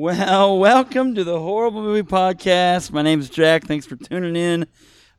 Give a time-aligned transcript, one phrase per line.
[0.00, 2.90] Well, welcome to the Horrible Movie Podcast.
[2.90, 3.64] My name is Jack.
[3.66, 4.66] Thanks for tuning in.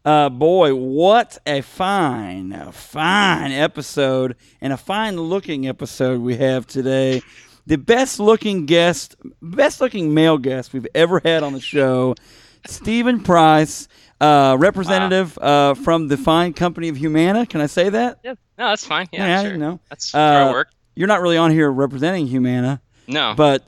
[0.03, 6.65] Uh, boy, what a fine, a fine episode and a fine looking episode we have
[6.65, 7.21] today.
[7.67, 12.15] The best looking guest, best looking male guest we've ever had on the show,
[12.65, 13.87] Stephen Price,
[14.19, 17.45] uh, representative uh, from the fine company of Humana.
[17.45, 18.17] Can I say that?
[18.23, 19.07] Yeah, no, that's fine.
[19.11, 19.51] Yeah, Yeah, sure.
[19.51, 19.79] you know.
[19.91, 20.69] That's where I Uh, work.
[20.95, 23.63] You're not really on here representing Humana, No, but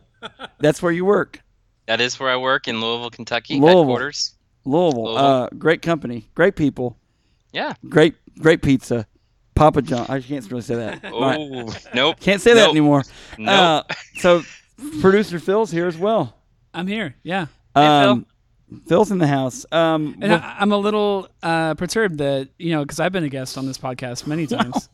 [0.59, 1.39] that's where you work.
[1.87, 3.79] that is where I work in Louisville, Kentucky, Louisville.
[3.83, 4.33] headquarters.
[4.65, 5.03] Louisville.
[5.05, 5.17] Louisville.
[5.25, 6.97] Uh, great company, great people,
[7.51, 7.73] Yeah.
[7.89, 9.05] great great pizza.
[9.55, 10.07] Papa John.
[10.09, 11.01] I can't really say that.
[11.13, 11.87] Oh, Right.
[11.93, 12.19] nope.
[12.19, 13.03] Can't say that anymore.
[13.37, 13.49] Nope.
[13.49, 13.83] Uh,
[14.15, 14.41] so
[15.01, 16.35] producer Phil's here as well.
[16.73, 17.15] I'm here.
[17.21, 17.45] Yeah.
[17.75, 18.09] Hey Phil.
[18.09, 18.25] Um,
[18.87, 19.65] Phil's in the house.
[19.71, 23.23] Um, And well, I, I'm a little uh, perturbed that, you know, because I've been
[23.23, 24.89] a guest on this podcast many times.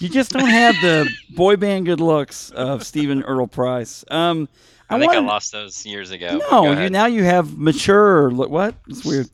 [0.00, 4.04] You just don't have the boy band good looks of Stephen Earl Price.
[4.10, 4.48] Um,
[4.88, 6.40] I, think I lost those years ago.
[6.50, 8.50] No, you now you have mature look.
[8.50, 8.74] What?
[8.88, 9.28] It's weird.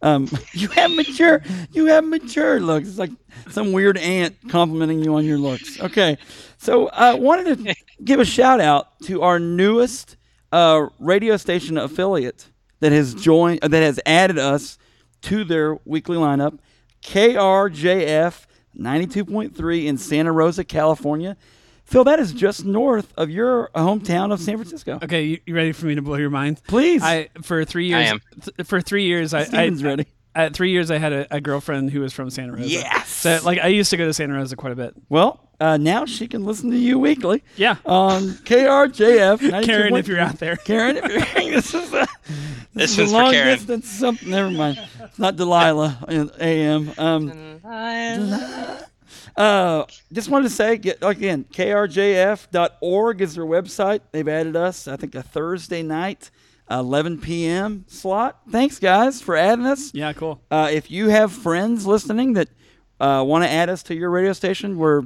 [0.00, 1.42] Um, you have mature.
[1.72, 2.88] You have mature looks.
[2.88, 3.10] It's like
[3.50, 5.80] some weird aunt complimenting you on your looks.
[5.80, 6.16] Okay,
[6.56, 7.74] so I wanted to
[8.04, 10.16] give a shout out to our newest
[10.52, 12.46] uh, radio station affiliate
[12.78, 14.78] that has joined, uh, that has added us
[15.22, 16.58] to their weekly lineup.
[17.02, 21.36] KRJF ninety two point three in Santa Rosa, California.
[21.84, 24.98] Phil, that is just north of your hometown of San Francisco.
[25.02, 26.60] Okay, you, you ready for me to blow your mind?
[26.68, 27.02] Please.
[27.02, 28.06] I for three years.
[28.08, 28.20] I am.
[28.40, 30.06] th- for three years, I, I Steven's ready.
[30.34, 32.66] At three years, I had a, a girlfriend who was from Santa Rosa.
[32.68, 33.08] Yes.
[33.10, 34.94] So like, I used to go to Santa Rosa quite a bit.
[35.10, 37.76] Well, uh, now she can listen to you weekly Yeah.
[37.84, 39.38] on KRJF.
[39.40, 39.64] 92.1.
[39.64, 40.56] Karen, if you're out there.
[40.56, 41.20] Karen, if you're
[41.60, 42.08] this is a,
[42.72, 43.58] This is a for long Karen.
[43.58, 44.30] distance something.
[44.30, 44.78] Never mind.
[45.00, 46.92] It's not Delilah in AM.
[46.96, 47.51] Um,
[49.36, 54.00] uh, just wanted to say get, again, krjf.org is their website.
[54.10, 56.30] They've added us, I think, a Thursday night,
[56.70, 57.84] 11 p.m.
[57.88, 58.40] slot.
[58.50, 59.92] Thanks, guys, for adding us.
[59.94, 60.40] Yeah, cool.
[60.50, 62.48] Uh, if you have friends listening that
[63.00, 65.02] uh, want to add us to your radio station, we're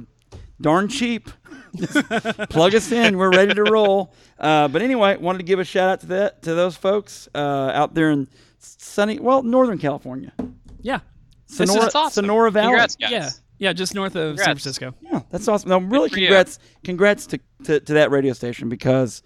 [0.61, 1.29] darn cheap.
[2.49, 3.17] Plug us in.
[3.17, 4.13] We're ready to roll.
[4.39, 7.71] Uh, but anyway, wanted to give a shout out to that to those folks uh,
[7.73, 8.27] out there in
[8.59, 10.31] sunny, well, Northern California,
[10.81, 10.99] Yeah.
[11.47, 12.25] Sonoma, That's awesome.
[12.25, 12.67] Sonoma Valley.
[12.67, 13.11] Congrats, guys.
[13.11, 13.29] Yeah.
[13.59, 14.93] Yeah, just north of San Francisco.
[15.01, 15.69] Yeah, that's awesome.
[15.69, 16.27] No, really, for you.
[16.27, 19.23] congrats, congrats to, to to that radio station because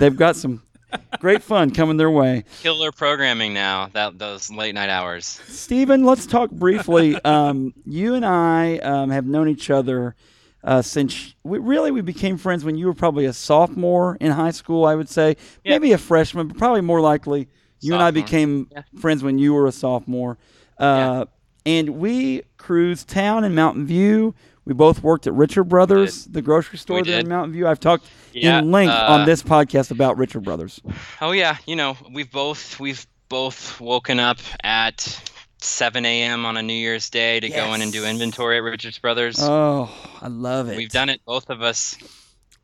[0.00, 0.64] they've got some
[1.20, 2.42] great fun coming their way.
[2.60, 3.88] Killer programming now.
[3.92, 5.26] That those late night hours.
[5.46, 7.16] Stephen, let's talk briefly.
[7.24, 10.16] Um, you and I um, have known each other
[10.64, 14.50] uh, since we really we became friends when you were probably a sophomore in high
[14.50, 14.86] school.
[14.86, 15.74] I would say Yeah.
[15.74, 17.48] maybe a freshman, but probably more likely
[17.80, 18.82] you and I became Yeah.
[18.98, 20.36] friends when you were a sophomore.
[20.78, 21.26] Uh,
[21.68, 24.34] And we cruised town in Mountain View.
[24.64, 27.28] We both worked at Richard Brothers, the grocery store there in.
[27.28, 27.68] Mountain View.
[27.68, 30.80] I've talked Yeah, in length uh, on this podcast about Richard Brothers.
[31.20, 35.20] Oh yeah, you know we've both we've both woken up at
[35.58, 36.46] 7 a.m.
[36.46, 39.36] on a New Year's Day to go in and do inventory at Richards Brothers.
[39.38, 39.90] Oh,
[40.22, 40.76] I love it.
[40.78, 41.98] We've done it, both of us.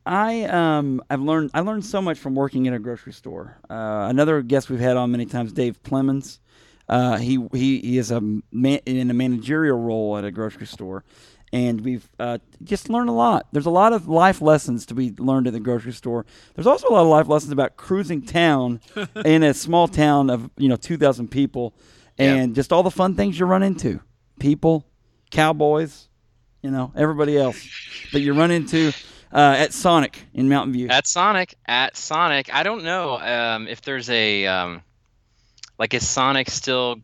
[0.07, 3.57] I um I've learned I learned so much from working in a grocery store.
[3.69, 6.39] Uh, another guest we've had on many times, Dave Clemens.
[6.87, 8.21] Uh, he he he is a
[8.51, 11.03] man, in a managerial role at a grocery store,
[11.51, 13.47] and we've uh, just learned a lot.
[13.51, 16.25] There's a lot of life lessons to be learned at the grocery store.
[16.53, 18.81] There's also a lot of life lessons about cruising town
[19.25, 21.73] in a small town of you know 2,000 people,
[22.17, 23.99] and just all the fun things you run into.
[24.39, 24.85] People,
[25.31, 26.09] cowboys,
[26.61, 27.67] you know everybody else
[28.11, 28.91] that you run into
[29.31, 30.87] uh, at Sonic in Mountain View.
[30.89, 34.81] At Sonic, at Sonic, I don't know um, if there's a um,
[35.79, 36.97] like is Sonic still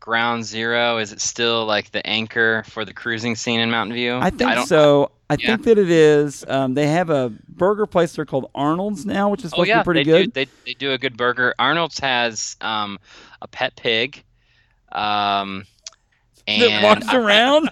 [0.00, 0.98] ground zero?
[0.98, 4.16] Is it still like the anchor for the cruising scene in Mountain View?
[4.16, 5.12] I think don't, so.
[5.30, 5.46] I yeah.
[5.56, 6.44] think that it is.
[6.46, 9.80] Um, they have a burger place there called Arnold's now, which is Oh yeah, to
[9.80, 10.24] be pretty they good.
[10.26, 10.44] do.
[10.44, 11.54] They, they do a good burger.
[11.58, 12.98] Arnold's has um,
[13.40, 14.22] a pet pig.
[14.90, 15.64] Um,
[16.46, 17.70] that and walks I- around.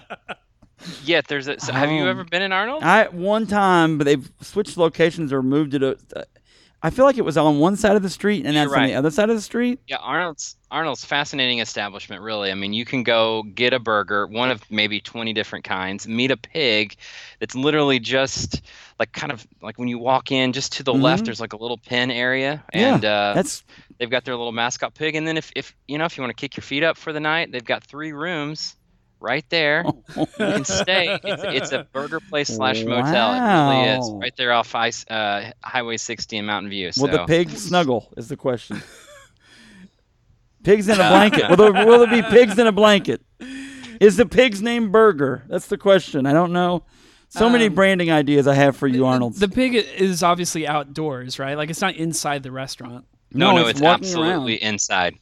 [1.03, 1.59] yeah, there's a.
[1.59, 2.81] So have you Um, ever been in Arnold?
[2.83, 5.83] I one time, but they've switched locations or moved it.
[5.83, 6.23] uh,
[6.83, 8.83] I feel like it was on one side of the street and You're that's on
[8.83, 9.79] the other side of the street.
[9.87, 12.21] Yeah, Arnold's Arnold's fascinating establishment.
[12.21, 16.07] Really, I mean, you can go get a burger, one of maybe twenty different kinds,
[16.07, 16.95] meet a pig,
[17.39, 18.61] that's literally just
[18.99, 21.01] like kind of like when you walk in, just to the Mhm.
[21.01, 23.63] left, there's like a little pen area, Yeah, and uh, That's
[23.99, 25.15] they've got their little mascot pig.
[25.15, 27.11] And then if if you know if you want to kick your feet up for
[27.11, 28.75] the night, they've got three rooms
[29.21, 29.85] right there.
[30.15, 31.19] You can stay.
[31.23, 33.33] It's, it's a burger place slash motel.
[33.33, 36.91] It really is right there off I, uh, Highway 60 in Mountain View.
[36.91, 37.03] So.
[37.03, 38.11] will the pig snuggle?
[38.17, 38.81] Is the question.
[40.63, 41.49] Pigs in a blanket.
[41.49, 43.21] Will there, will there be pigs in a blanket?
[43.99, 45.43] Is the pig's name Burger?
[45.47, 46.27] That's the question.
[46.27, 46.83] I don't know.
[47.29, 49.35] So many Um, branding ideas I have for you, Arnold.
[49.35, 51.55] The pig is obviously outdoors, right?
[51.55, 53.05] Like it's not inside the restaurant.
[53.31, 54.73] no, no, it's it's, absolutely around.
[54.73, 55.15] inside.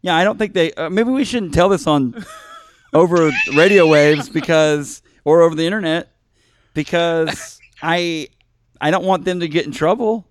[0.00, 0.72] Yeah, I don't think they.
[0.72, 2.24] Uh, maybe we shouldn't tell this on
[2.94, 6.08] over radio waves because or over the internet
[6.74, 8.28] because I
[8.80, 10.26] I don't want them to get in trouble.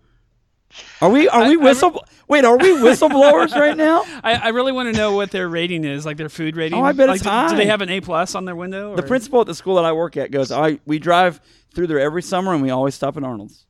[1.02, 2.04] Are we are I- we I re- whistle?
[2.28, 4.04] Wait, are we whistleblowers right now?
[4.24, 6.80] I, I really want to know what their rating is, like their food rating.
[6.80, 7.50] Oh, I bet like, it's do, high.
[7.50, 8.96] Do they have an A plus on their window?
[8.96, 11.42] The principal at the school that I work at goes, I we drive
[11.76, 13.66] through there every summer and we always stop at Arnold's.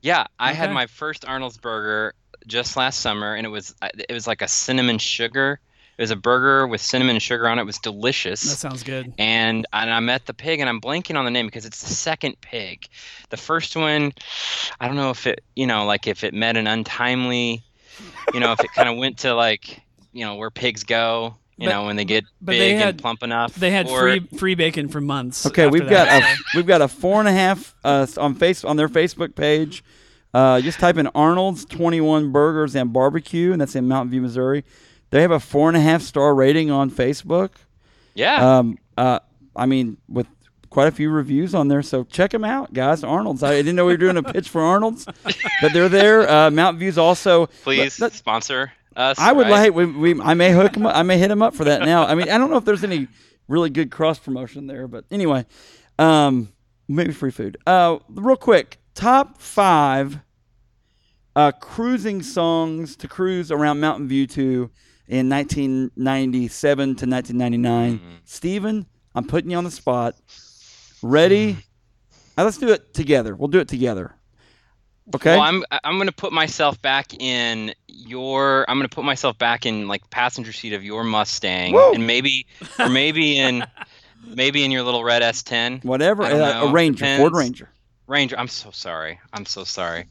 [0.00, 2.14] Yeah, I had my first Arnold's burger
[2.46, 5.60] just last summer, and it was it was like a cinnamon sugar.
[5.98, 7.62] It was a burger with cinnamon and sugar on it.
[7.62, 8.40] It was delicious.
[8.42, 9.12] That sounds good.
[9.18, 11.92] and and I met the pig, and I'm blanking on the name because it's the
[11.94, 12.86] second pig.
[13.30, 14.12] The first one,
[14.80, 17.64] I don't know if it, you know, like if it met an untimely,
[18.32, 21.66] you know, if it kind of went to like, you know, where pigs go, you
[21.66, 23.56] But- know, when they get but big they and had- plump enough.
[23.56, 25.46] They had or- free free bacon for months.
[25.46, 28.62] Okay, after we've got a we've got a four and a half uh, on face
[28.64, 29.82] on their Facebook page.
[30.32, 34.20] Uh, just type in Arnold's Twenty One Burgers and Barbecue, and that's in Mountain View,
[34.20, 34.62] Missouri.
[35.10, 37.50] They have a four and a half star rating on Facebook.
[38.14, 38.58] Yeah.
[38.58, 39.20] Um, uh,
[39.56, 40.26] I mean, with
[40.70, 43.02] quite a few reviews on there, so check them out, guys.
[43.02, 43.42] Arnold's.
[43.42, 45.06] I didn't know we were doing a pitch for Arnold's,
[45.62, 46.28] but they're there.
[46.28, 47.46] Uh, Mountain View's also.
[47.62, 49.18] Please let- sponsor us.
[49.18, 49.72] I would right?
[49.72, 49.74] like.
[49.74, 50.96] We, we, I may hook 'em up.
[50.96, 52.04] I may hit him up for that now.
[52.04, 53.08] I mean, I don't know if there's any
[53.46, 55.46] really good cross promotion there, but anyway,
[55.98, 56.52] um,
[56.86, 57.56] maybe free food.
[57.66, 60.18] Uh, real quick, top five
[61.34, 64.70] uh, cruising songs to cruise around Mountain View to
[65.08, 67.98] in 1997 to 1999.
[67.98, 68.14] Mm-hmm.
[68.24, 70.14] Steven, I'm putting you on the spot.
[71.02, 71.56] Ready?
[72.36, 73.34] Uh, let's do it together.
[73.34, 74.14] We'll do it together.
[75.14, 75.30] Okay.
[75.30, 78.66] Well, I'm I'm gonna put myself back in your.
[78.68, 81.94] I'm gonna put myself back in like passenger seat of your Mustang, Woo!
[81.94, 82.46] and maybe
[82.78, 83.64] or maybe in
[84.26, 86.24] maybe in your little red S10 Whatever.
[86.24, 86.70] Uh, a.
[86.70, 87.70] Ranger, Ford Ranger.
[88.06, 88.38] Ranger.
[88.38, 89.18] I'm so sorry.
[89.32, 90.08] I'm so sorry.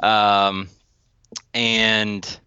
[0.00, 0.68] Um,
[1.54, 2.38] and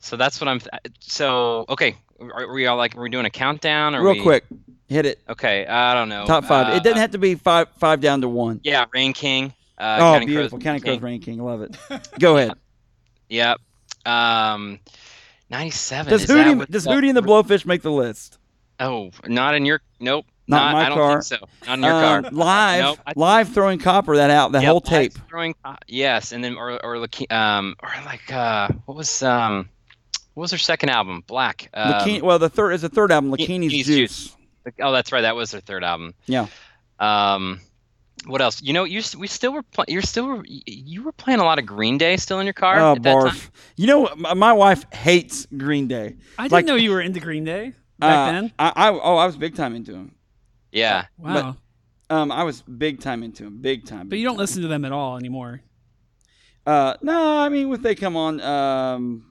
[0.00, 0.60] so that's what I'm.
[1.00, 2.96] So okay, are, are we all like?
[2.96, 3.94] Are we doing a countdown?
[3.94, 4.44] Or Real we, quick,
[4.88, 5.20] hit it.
[5.28, 6.26] Okay, I don't know.
[6.26, 6.74] Top five.
[6.74, 8.60] it doesn't Uh, have to be five five down to one.
[8.64, 9.52] Yeah, Rain King.
[9.78, 10.58] Uh, oh, Counting Crows beautiful.
[10.58, 11.04] County Crows King.
[11.04, 11.42] Rain King.
[11.44, 11.76] Love it.
[12.18, 12.52] Go ahead.
[13.30, 13.58] Yep.
[14.04, 14.78] Um,
[15.50, 16.10] 97.
[16.10, 18.38] Does is Hootie what does the- Hootie and the Blowfish make the list?
[18.78, 19.80] Oh, not in your.
[19.98, 20.26] Nope.
[20.48, 21.22] Not in my I don't car.
[21.22, 21.46] think so.
[21.66, 22.30] Not in your Um, car.
[22.32, 25.12] live, Nope, I- live throwing copper that out the Yep, whole tape.
[25.28, 29.68] Throwing, uh, yes, and then or or like um or like uh what was um
[30.34, 31.22] what was their second album?
[31.26, 31.68] Black.
[31.74, 34.24] Um, Lakini, well, the third is the third album, Lakini's Lakini's Juice.
[34.24, 34.36] Juice.
[34.80, 35.22] oh, that's right.
[35.22, 36.14] That was their third album.
[36.26, 36.46] Yeah.
[36.98, 37.60] Um,
[38.26, 38.60] what else?
[38.62, 41.58] You know, you we still were pl- you're still were- you were playing a lot
[41.58, 43.30] of Green Day still in your car Oh, at that time.
[43.34, 43.50] barf.
[43.76, 46.16] You know, my, my wife hates Green Day.
[46.38, 48.52] I didn't like- know you were into Green Day back Uh, then.
[48.58, 50.14] I, I oh, I was big time into him.
[50.70, 51.06] Yeah.
[51.18, 51.56] Wow.
[52.10, 54.08] Um, I was big time into him, big time.
[54.08, 54.40] but you don't time.
[54.40, 55.62] listen to them at all anymore.
[56.66, 59.29] Uh, no, I mean, if they come on, um,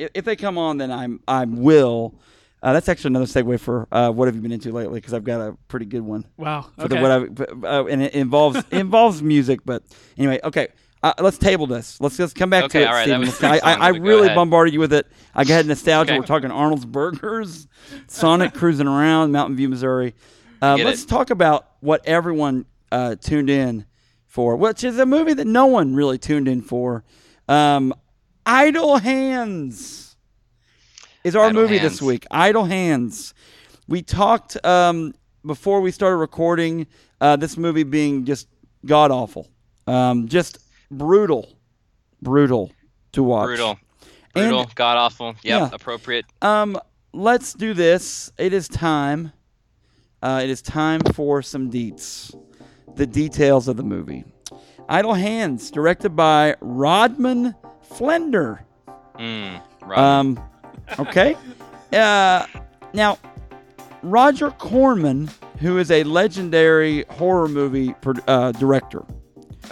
[0.00, 2.14] if, if they come on, then I'm I will.
[2.62, 4.98] Uh, that's actually another segue for uh, what have you been into lately?
[5.00, 6.66] Because I've got a pretty good one Wow.
[6.76, 6.96] for Okay.
[6.96, 9.60] the what I've, uh, and it involves it involves music.
[9.64, 9.82] But
[10.18, 10.68] anyway, okay,
[11.02, 11.98] uh, let's table this.
[12.02, 13.50] Let's just come back Okay, to it, all right, Steven.
[13.50, 14.36] I, I, I really ahead.
[14.36, 15.06] bombarded you with it.
[15.34, 16.12] I had nostalgia.
[16.12, 16.20] Okay.
[16.20, 17.66] We're talking Arnold's Burgers,
[18.08, 20.14] Sonic cruising around Mountain View, Missouri.
[20.60, 21.08] Uh, Get let's it.
[21.08, 23.86] talk about what everyone uh, tuned in
[24.26, 27.04] for, which is a movie that no one really tuned in for.
[27.48, 27.94] Um,
[28.46, 30.16] Idle Hands
[31.24, 32.26] is our Idle movie this week.
[32.30, 33.34] Idle Hands.
[33.88, 36.86] We talked um, before we started recording
[37.20, 38.48] uh, this movie being just
[38.86, 39.48] god awful,
[39.86, 40.58] um, just
[40.90, 41.48] brutal,
[42.22, 42.72] brutal
[43.12, 43.46] to watch.
[43.46, 43.78] Brutal.
[44.32, 44.70] Brutal.
[44.74, 45.34] God awful.
[45.42, 45.60] Yep.
[45.60, 45.70] Yeah.
[45.72, 46.24] Appropriate.
[46.40, 46.78] Um,
[47.12, 48.32] let's do this.
[48.38, 49.32] It is time.
[50.22, 52.34] Uh, it is time for some deets.
[52.94, 54.24] The details of the movie.
[54.88, 57.54] Idle Hands, directed by Rodman
[57.90, 58.60] Flender.
[59.18, 59.98] Mm, right.
[59.98, 60.40] Um,
[60.98, 61.36] okay.
[61.92, 62.46] Uh,
[62.94, 63.18] now,
[64.04, 65.28] Roger Corman,
[65.58, 69.02] who is a legendary horror movie pro- uh, director,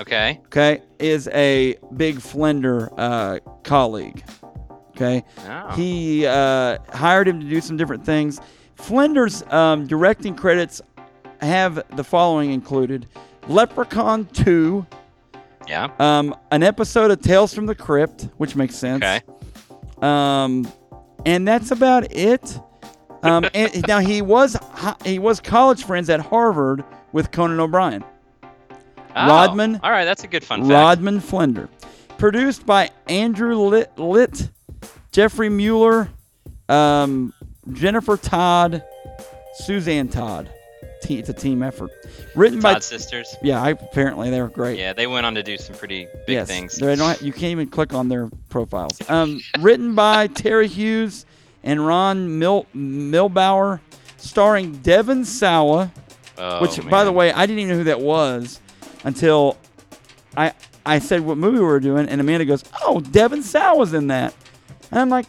[0.00, 0.40] okay.
[0.46, 4.24] okay, is a big Flender uh, colleague.
[4.90, 5.24] Okay.
[5.46, 5.70] Oh.
[5.76, 8.40] He uh, hired him to do some different things.
[8.76, 10.82] Flender's um, directing credits
[11.40, 13.06] have the following included
[13.46, 14.84] Leprechaun 2,
[15.68, 15.90] yeah.
[15.98, 19.04] um, an episode of Tales from the Crypt, which makes sense.
[19.04, 19.20] Okay.
[20.00, 20.70] Um,
[21.26, 22.58] and that's about it.
[23.22, 24.56] Um, and now he was
[25.04, 28.04] he was college friends at Harvard with Conan O'Brien.
[28.42, 30.70] Oh, Rodman- All right, that's a good fun fact.
[30.70, 31.68] Rodman Flender.
[32.18, 34.50] Produced by Andrew Licht, Licht
[35.12, 36.08] Jeffrey Mueller,
[36.68, 37.32] um,
[37.72, 38.82] Jennifer Todd,
[39.54, 40.50] Suzanne Todd.
[41.02, 41.90] Te- It's a team effort.
[42.34, 43.34] Written by Todd sisters.
[43.42, 44.78] yeah, I, apparently they were great.
[44.78, 46.76] Yeah, they went on to do some pretty big yes, things.
[46.76, 48.98] They don't have- you can't even click on their profiles.
[49.08, 51.24] Um, written by Terry Hughes
[51.62, 53.80] and Ron Mil- Milbauer,
[54.16, 55.92] starring Devon Sawa,
[56.40, 58.60] Oh, which, by the way, I didn't even know who that was
[59.04, 59.56] until
[60.36, 60.52] I
[60.86, 64.32] I said what movie we were doing, and Amanda goes, "Oh, Devon Sawa's in that,"
[64.92, 65.26] and I'm like,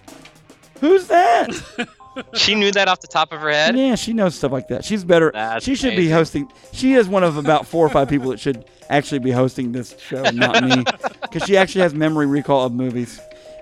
[0.81, 1.49] "Who's that?"
[2.33, 3.75] she knew that off the top of her head.
[3.77, 4.83] yeah, she knows stuff like that.
[4.85, 5.31] She's better.
[5.33, 6.51] That's she should be hosting.
[6.73, 9.95] She is one of about four or five people that should actually be hosting this
[9.99, 10.83] show, not me,
[11.21, 13.19] because she actually has memory recall of movies.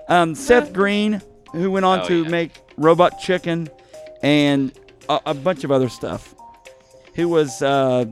[0.08, 1.20] Um, Seth Green,
[1.52, 2.28] who went on Oh, to yeah.
[2.28, 3.68] make Robot Chicken
[4.22, 4.72] and
[5.08, 6.34] a, a bunch of other stuff,
[7.14, 8.06] who was uh,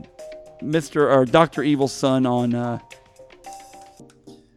[0.61, 1.11] Mr.
[1.11, 2.77] or Doctor Evil's son on uh,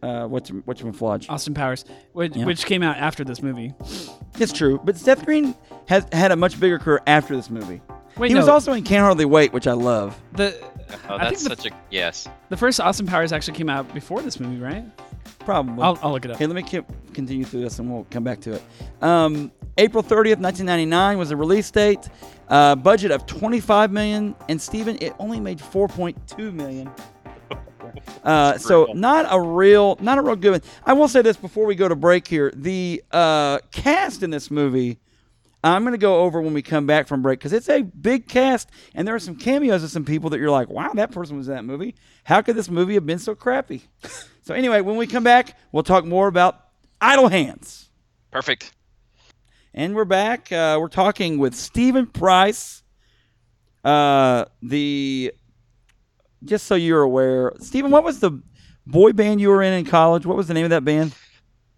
[0.01, 1.29] uh, what's what's Flodge.
[1.29, 2.45] Austin Powers, which, Yeah.
[2.45, 3.73] which came out after this movie.
[4.39, 5.55] It's true, but Seth Green
[5.87, 7.81] has had a much bigger career after this movie.
[8.17, 10.19] Wait, he no, was also in Can't Hardly Wait, which I love.
[10.33, 10.57] the
[11.09, 12.27] Oh, I think that's the, such a yes.
[12.49, 14.83] the first Austin Powers actually came out before this movie, right?
[15.39, 15.81] Probably.
[15.81, 16.35] I'll, I'll look it up.
[16.35, 18.63] Okay, let me keep, continue through this and we'll come back to it.
[19.01, 22.09] Um, April 30th, 1999 was the release date.
[22.49, 26.89] Uh, budget of 25 million, and Steven, it only made 4.2 million.
[28.23, 30.61] Uh, so not a real, not a real good one.
[30.85, 34.51] I will say this before we go to break here: the uh, cast in this
[34.51, 34.99] movie.
[35.63, 38.27] I'm going to go over when we come back from break because it's a big
[38.27, 41.35] cast, and there are some cameos of some people that you're like, "Wow, that person
[41.35, 41.95] was in that movie.
[42.23, 43.81] How could this movie have been so crappy?"
[44.43, 46.63] so anyway, when we come back, we'll talk more about
[46.99, 47.89] Idle Hands.
[48.31, 48.71] Perfect.
[49.73, 50.51] And we're back.
[50.51, 52.83] Uh, we're talking with Stephen Price.
[53.83, 55.33] Uh, the
[56.43, 58.31] just so you're aware, Stephen, what was the
[58.85, 60.25] boy band you were in in college?
[60.25, 61.13] What was the name of that band?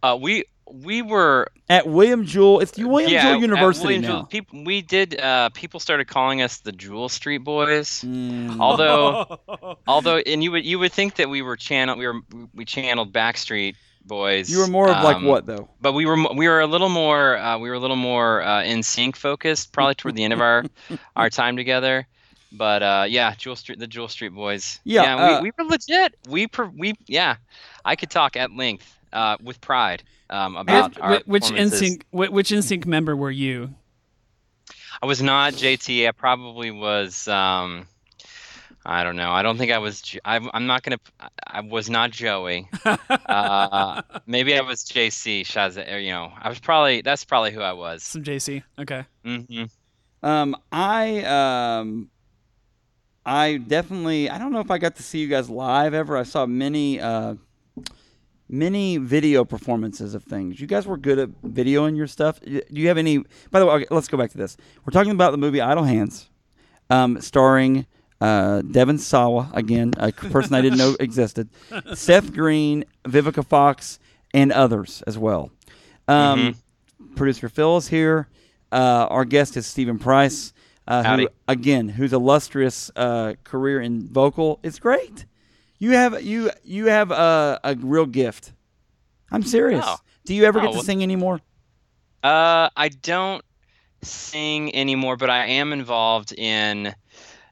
[0.01, 2.59] Uh, we we were At William Jewell.
[2.59, 4.07] It's William yeah, Jewell at University William now.
[4.07, 5.19] Jewell- peop- we did.
[5.19, 8.01] Uh, people started calling us the Jewel Street Boys.
[8.01, 8.59] Mm.
[8.59, 9.39] Although,
[9.87, 12.19] although, and you would you would think that we were channel we were
[12.53, 14.49] we channeled Backstreet Boys.
[14.49, 15.69] you were more of like um, what though?
[15.79, 18.63] But we were we were a little more uh, we were a little more uh,
[18.63, 20.65] NSYNC focused, probably toward the end of our
[21.15, 22.07] our time together.
[22.53, 24.79] But uh, yeah, Jewel Street, the Jewel Street Boys.
[24.83, 26.15] Yeah, uh, we, we were legit.
[26.29, 27.37] We we yeah,
[27.83, 31.43] I could talk at length uh, with pride um, about our Which.
[31.45, 33.73] NSYNC which NSYNC member were you?
[35.01, 36.07] I was not JT.
[36.07, 37.27] I probably was.
[37.27, 37.87] Um,
[38.85, 39.31] I don't know.
[39.31, 40.15] I don't think I was.
[40.23, 40.99] I'm, I'm not gonna.
[41.19, 42.67] I- I was not Joey.
[43.09, 45.41] Uh, maybe I was JC.
[45.41, 45.77] Shaz.
[45.77, 47.01] or, You know, I was probably.
[47.01, 48.03] That's probably who I was.
[48.03, 48.63] Some JC.
[48.79, 49.05] Okay.
[49.23, 49.63] hmm
[50.23, 52.09] Um, I um,
[53.25, 54.29] I definitely.
[54.29, 56.17] I don't know if I got to see you guys live ever.
[56.17, 57.35] I saw many uh,
[58.49, 60.59] many video performances of things.
[60.59, 62.39] You guys were good at videoing your stuff.
[62.41, 63.19] Do you have any?
[63.51, 64.57] By the way, okay, let's go back to this.
[64.85, 66.29] We're talking about the movie Idle Hands,
[66.89, 67.85] um, starring.
[68.21, 71.49] Uh, Devon Sawa again, a person I didn't know existed.
[71.93, 73.99] Seth Green, Vivica Fox,
[74.33, 75.51] and others as well.
[76.07, 76.55] Um,
[77.15, 78.29] Producer Phil is here.
[78.71, 80.52] Uh, our guest is Stephen Price,
[80.87, 85.25] uh, who again, whose illustrious uh, career in vocal is great.
[85.79, 88.53] You have you you have a, a real gift.
[89.31, 89.83] I'm serious.
[89.87, 89.97] Oh.
[90.25, 91.41] Do you ever Oh, get to well- sing anymore?
[92.23, 93.43] Uh, I don't
[94.01, 96.93] sing anymore, but I am involved in.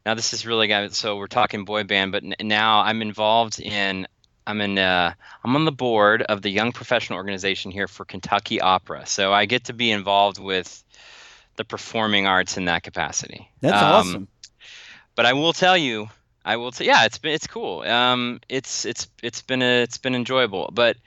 [0.05, 0.95] Now this is really guys.
[0.97, 4.07] So we're talking boy band, but n- now I'm involved in.
[4.47, 4.77] I'm in.
[4.77, 9.05] Uh, I'm on the board of the Young Professional Organization here for Kentucky Opera.
[9.05, 10.83] So I get to be involved with
[11.61, 13.49] the performing arts in that capacity.
[13.61, 14.27] That's Um, awesome.
[15.15, 16.09] But I will tell you,
[16.43, 16.71] I will.
[16.71, 17.81] T- yeah, it's been it's cool.
[17.81, 20.69] Um, it's it's it's been a, it's been enjoyable.
[20.73, 20.97] But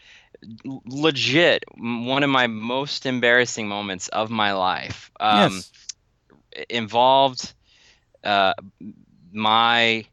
[0.87, 5.11] legit one of my most embarrassing moments of my life.
[5.21, 5.73] Um, yes.
[6.71, 7.53] involved
[8.23, 8.55] uh,
[9.33, 10.07] my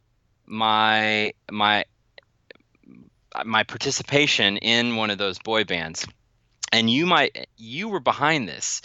[0.47, 1.85] my my
[3.45, 6.05] my participation in one of those boy bands
[6.71, 8.81] and you might you were behind this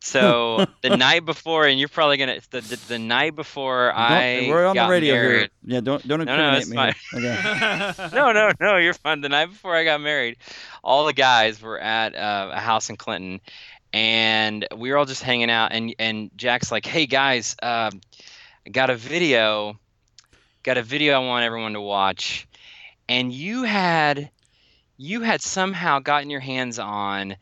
[0.00, 4.48] so the night before and you're probably gonna the the, the night before i Don't-
[4.48, 5.48] we're on the got radio married, here.
[5.64, 7.18] Yeah, don't don't No, no, incriminate it's me.
[7.18, 8.08] Okay.
[8.16, 9.20] no, no, no, you're fine.
[9.20, 10.36] The night before I got married,
[10.82, 13.40] all the guys were at uh, a house in Clinton,
[13.92, 15.72] and we were all just hanging out.
[15.72, 18.00] And and Jack's like, "Hey guys, um,
[18.66, 19.78] I got a video,
[20.62, 22.46] got a video I want everyone to watch."
[23.08, 24.30] And you had,
[24.96, 27.36] you had somehow gotten your hands on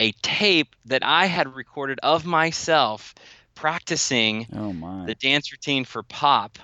[0.00, 3.14] a tape that I had recorded of myself
[3.54, 5.06] practicing Oh my.
[5.06, 6.58] the dance routine for Pop,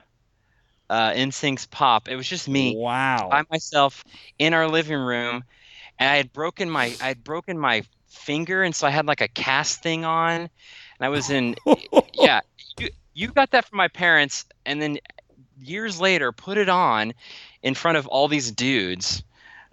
[0.91, 2.09] uh, NSYNC's Pop.
[2.09, 3.31] It was just me Wow.
[3.31, 4.05] by myself
[4.39, 5.45] in our living room,
[5.99, 9.21] and I had broken my I had broken my finger, and so I had like
[9.23, 10.51] a cast thing on, and
[11.01, 11.57] I was in
[12.15, 12.41] yeah.
[12.79, 14.99] You you got that from my parents, and then
[15.59, 17.15] years later put it on
[17.63, 19.23] in front of all these dudes.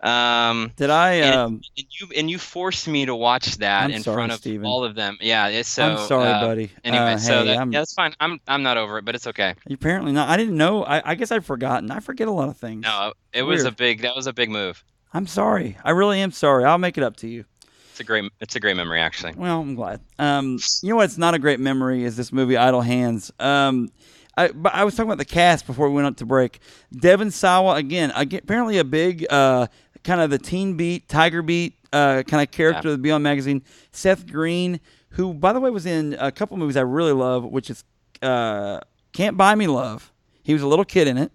[0.03, 1.11] Um, Did I?
[1.13, 4.31] and- Um, and you and you forced me to watch that I'm in sorry, front
[4.33, 4.65] of Steven.
[4.65, 5.17] all of them.
[5.21, 5.83] Yeah, so.
[5.83, 6.71] I'm sorry, uh, buddy.
[6.83, 8.13] Anyway, Uh, so hey, that, yeah, that's fine.
[8.19, 9.55] I'm I'm not over it, but it's okay.
[9.71, 10.27] apparently not.
[10.27, 10.83] I didn't know.
[10.83, 11.89] I, I guess I'd forgotten.
[11.89, 12.83] I forget a lot of things.
[12.83, 14.01] No, it was a big.
[14.01, 14.83] That was a big move.
[15.13, 15.77] I'm sorry.
[15.85, 16.65] I really am sorry.
[16.65, 17.45] I'll make it up to you.
[17.91, 18.29] It's a great.
[18.41, 19.33] It's a great memory, actually.
[19.37, 20.01] Well, I'm glad.
[20.19, 23.31] Um, you know what's not a great memory is this movie Idle Hands.
[23.39, 23.89] Um,
[24.35, 26.59] I, but I was talking about the cast before we went up to break.
[26.91, 29.67] Devon Sawa again, again apparently a big uh,
[30.03, 33.63] kind of the teen beat, tiger beat uh, kind of character of the Beyond magazine.
[33.91, 34.79] Seth Green,
[35.09, 37.83] who by the way was in a couple movies I really love, which is
[38.21, 38.79] uh,
[39.13, 40.11] Can't Buy Me Love.
[40.43, 41.31] He was a little kid in it.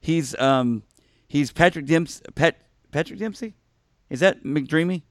[0.00, 0.82] He's um,
[1.28, 2.22] he's Patrick Dempsey.
[2.34, 2.56] Pat,
[2.90, 3.54] Patrick Dempsey,
[4.08, 5.02] is that McDreamy?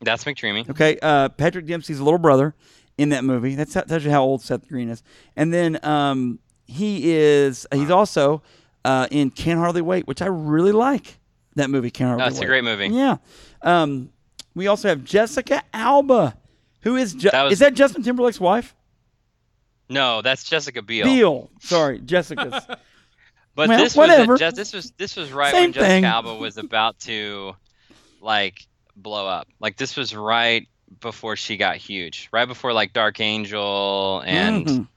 [0.00, 0.70] That's McDreamy.
[0.70, 2.54] Okay, uh, Patrick Dempsey's little brother
[2.96, 3.56] in that movie.
[3.56, 5.02] That's how, tells you how old Seth Green is.
[5.36, 8.42] And then um, he is he's also
[8.84, 11.18] uh, in Can't Hardly Wait, which I really like.
[11.58, 12.88] That movie, Can't Hardly Oh, a great movie.
[12.88, 13.16] Yeah.
[13.62, 14.10] Um,
[14.54, 16.36] we also have Jessica Alba,
[16.82, 18.74] who is That was- is that Justin Timberlake's wife?
[19.88, 21.04] No, that's Jessica Biel.
[21.06, 21.50] Beal.
[21.60, 22.54] Sorry, Jessica's.
[23.54, 24.34] But Well, this whatever.
[24.34, 26.04] was a, this was this was right Same when Jessica thing.
[26.04, 27.56] Alba was about to
[28.20, 29.48] like blow up.
[29.58, 30.68] Like this was right
[31.00, 32.28] before she got huge.
[32.30, 34.88] Right before like Dark Angel and Mhm.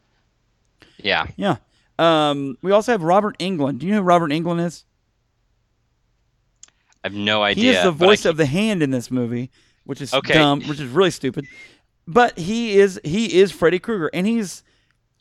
[0.97, 1.25] yeah.
[1.37, 1.55] Yeah.
[1.97, 3.79] Um, we also have Robert Englund.
[3.79, 4.85] Do you know who Robert Englund is?
[7.03, 7.63] I have no idea.
[7.63, 9.49] He is the voice of the hand in this movie,
[9.85, 10.33] which is Okay.
[10.33, 11.47] dumb, which is really stupid.
[12.07, 14.63] But he is he is Freddy Krueger, and he's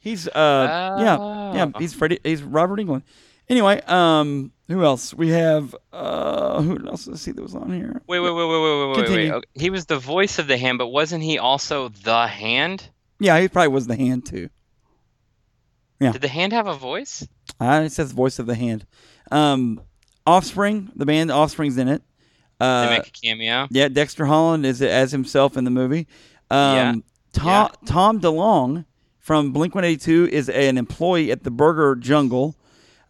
[0.00, 1.78] he's uh yeah yeah Oh.
[1.78, 3.02] he's Freddy he's Robert Englund.
[3.48, 5.12] Anyway, um, who else?
[5.12, 7.08] We have uh, who else?
[7.08, 8.00] Let's see, that was on here.
[8.06, 9.32] Wait, wait, wait, wait, wait, wait, wait, wait.
[9.32, 12.88] Okay, He was the voice of the hand, but wasn't he also the hand?
[13.18, 14.50] Yeah, he probably was the hand too.
[16.00, 16.12] Yeah.
[16.12, 17.26] Did the hand have a voice?
[17.58, 18.86] Uh, it says voice of the hand.
[19.32, 19.80] Um,
[20.26, 22.02] Offspring, the band Offspring's in it.
[22.58, 23.68] They Uh, make a cameo.
[23.70, 26.06] Yeah, Dexter Holland is as himself in the movie.
[26.50, 26.94] Um, Yeah.
[27.32, 28.84] Tom Tom DeLonge
[29.18, 32.56] from Blink One Eighty Two is an employee at the Burger Jungle.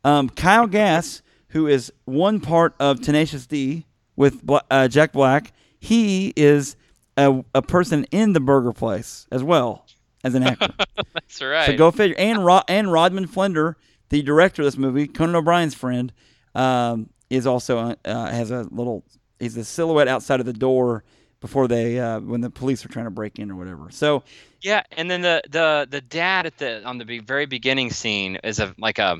[0.05, 6.33] Um, Kyle Gass, who is one part of Tenacious D with uh, Jack Black, he
[6.37, 6.77] is
[7.16, 9.87] a, a person in the Burger Place as well
[10.23, 10.68] as an actor.
[11.14, 11.66] That's right.
[11.66, 12.16] So go figure.
[12.18, 13.75] And Ro- and Rodman Flender,
[14.11, 16.12] the director of this movie, Conan O'Brien's friend,
[16.55, 19.05] um, is also uh, has a little.
[19.39, 21.05] He's a silhouette outside of the door
[21.41, 23.89] before they uh, when the police are trying to break in or whatever.
[23.91, 24.23] So
[24.61, 28.61] Yeah, and then the the the dad at the on the very beginning scene is
[28.61, 29.19] a like a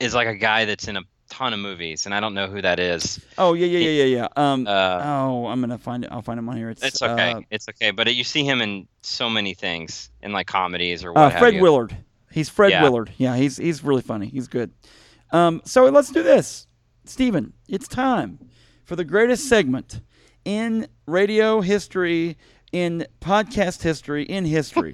[0.00, 2.60] is like a guy that's in a ton of movies, and I don't know who
[2.62, 3.20] that is.
[3.38, 4.28] oh yeah yeah yeah yeah yeah.
[4.36, 6.10] Um, Uh, oh, I'm gonna find it.
[6.12, 6.70] I'll find him on here.
[6.70, 7.32] It's it's okay.
[7.32, 11.12] Uh, it's okay, but you see him in so many things, in like comedies or
[11.12, 11.60] what uh, Fred.
[11.60, 11.96] Willard.
[12.32, 12.82] He's Fred Yeah.
[12.82, 13.12] Willard.
[13.16, 14.26] Yeah, he's he's really funny.
[14.26, 14.72] He's good.
[15.34, 16.68] Um, so let's do this,
[17.06, 17.52] Steven.
[17.68, 18.38] It's time
[18.84, 20.00] for the greatest segment
[20.44, 22.38] in radio history,
[22.70, 24.92] in podcast history, in history.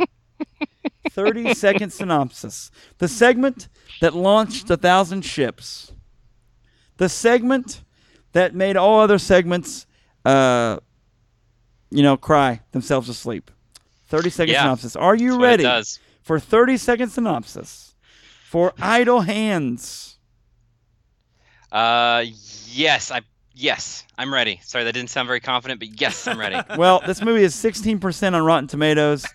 [1.11, 2.70] 30 second synopsis.
[2.98, 3.68] The segment
[4.00, 5.92] that launched a thousand ships.
[6.96, 7.83] The segment
[8.33, 9.87] that made all other segments,
[10.24, 10.79] uh,
[11.90, 13.50] you know, cry themselves asleep.
[14.09, 14.62] 30 second Yeah.
[14.62, 14.96] synopsis.
[14.96, 15.83] Are you That's ready
[16.22, 17.94] for 30 second synopsis
[18.48, 20.16] for Idle Hands?
[21.72, 22.24] Uh,
[22.68, 23.20] yes, I
[23.54, 24.61] yes, I'm ready.
[24.62, 26.56] Sorry, that didn't sound very confident, but yes, I'm ready.
[26.76, 29.26] Well, this movie is 16% on Rotten Tomatoes.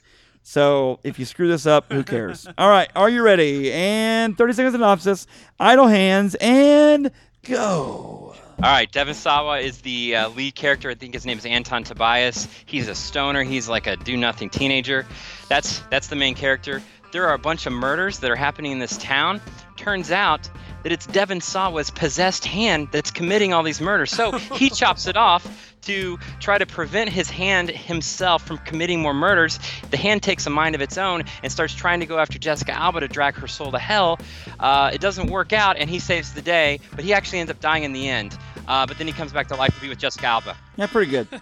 [0.43, 2.47] So if you screw this up, who cares?
[2.57, 3.71] All right, are you ready?
[3.71, 5.27] And 30 seconds of synopsis,
[5.59, 7.11] idle hands, and
[7.43, 8.35] go.
[8.63, 10.89] All right, Devon Sawa is the uh, lead character.
[10.89, 12.47] I think his name is Anton Tobias.
[12.65, 13.43] He's a stoner.
[13.43, 15.05] He's like a do-nothing teenager.
[15.49, 16.81] That's that's the main character.
[17.11, 19.41] There are a bunch of murders that are happening in this town.
[19.85, 20.49] Turns out
[20.81, 24.09] that it's Devon Sawa's possessed hand that's committing all these murders.
[24.09, 29.13] So he chops it off to try to prevent his hand himself from committing more
[29.13, 29.59] murders.
[29.91, 32.71] The hand takes a mind of its own and starts trying to go after Jessica
[32.71, 34.17] Alba to drag her soul to hell.
[34.59, 37.59] Uh, it doesn't work out, and he saves the day, but he actually ends up
[37.59, 38.35] dying in the end.
[38.67, 40.57] Uh, but then he comes back to life to be with Jessica Alba.
[40.77, 41.27] Yeah, pretty good.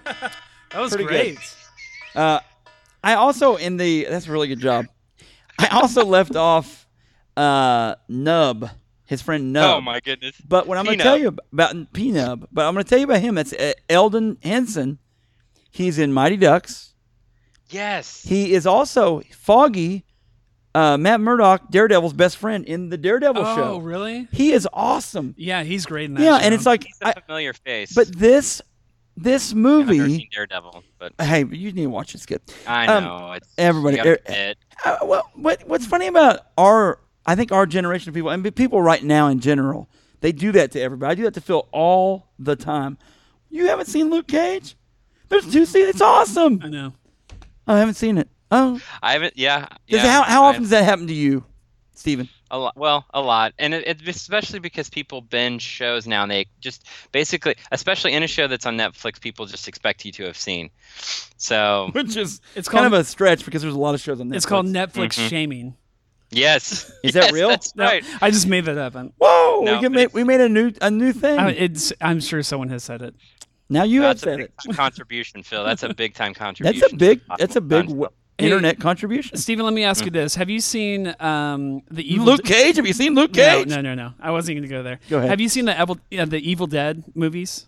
[0.71, 1.35] That was Pretty good.
[1.37, 1.55] great.
[2.13, 2.39] Uh,
[3.01, 4.87] I also in the that's a really good job.
[5.59, 6.82] I also left off
[7.37, 8.69] uh, Nub,
[9.05, 9.77] his friend Nub.
[9.77, 10.35] Oh my goodness.
[10.47, 12.99] But what I'm going to tell you about P Nub, but I'm going to tell
[12.99, 13.35] you about him.
[13.35, 14.99] That's uh, Elden Henson.
[15.71, 16.93] He's in Mighty Ducks.
[17.69, 18.21] Yes.
[18.23, 20.05] He is also Foggy,
[20.75, 23.63] uh, Matt Murdock, Daredevil's best friend in the Daredevil Oh, show.
[23.73, 24.27] Oh, really?
[24.31, 25.33] He is awesome.
[25.37, 26.21] Yeah, he's great in that.
[26.23, 26.45] Yeah, show.
[26.45, 27.93] and it's like, He's a I, familiar face.
[27.93, 28.61] but this
[29.15, 30.17] this I've never movie.
[30.17, 32.15] seen Daredevil, but Hey, you need to watch it.
[32.15, 32.41] It's good.
[32.67, 34.53] I Um, know it's everybody- you gotta er-
[34.85, 38.81] Uh, well, what what's funny about our I think our generation of people and people
[38.81, 39.89] right now in general,
[40.21, 41.11] they do that to everybody.
[41.11, 42.97] I do that to Phil all the time.
[43.49, 44.75] You haven't seen Luke Cage?
[45.29, 45.89] There's two seasons.
[45.95, 46.59] It's awesome.
[46.63, 46.93] I know.
[47.67, 48.29] I haven't seen it.
[48.51, 49.37] Oh, I haven't.
[49.37, 49.67] Yeah.
[49.87, 51.43] yeah it, how how I- often does that happen to you,
[51.95, 52.29] Stephen?
[52.51, 52.77] A lot.
[52.77, 56.85] Well, a lot, and it, it, especially because people binge shows now, and they just
[57.11, 60.69] basically, especially in a show that's on Netflix, people just expect you to have seen.
[61.37, 64.19] So Which is It's kind called of a stretch because there's a lot of shows
[64.21, 64.35] on Netflix.
[64.35, 65.29] it's called Netflix Mhm.
[65.29, 65.75] shaming.
[66.33, 67.49] Yes, Is that real?
[67.49, 68.03] That's No, right.
[68.21, 68.95] I just made that up.
[68.95, 71.39] And, Whoa, No, we can make we made a new a new thing.
[71.39, 71.93] uh, it's.
[72.01, 73.15] I'm sure someone has said it.
[73.69, 74.75] now you have That's a said it.
[74.75, 75.63] contribution, Phil.
[75.63, 76.79] That's a big time contribution.
[76.81, 77.89] That's a big that's a big Podcast.
[77.89, 79.37] w- Hey, internet contribution.
[79.37, 82.25] Stephen, let me ask you this: Have you seen um, the Evil?
[82.25, 83.67] Luke Cage, have you seen Luke Cage?
[83.67, 84.13] no, no, no.
[84.19, 84.99] I wasn't going to go there.
[85.07, 85.29] Go ahead.
[85.29, 87.67] Have you seen the Evil, yeah, the Evil Dead movies?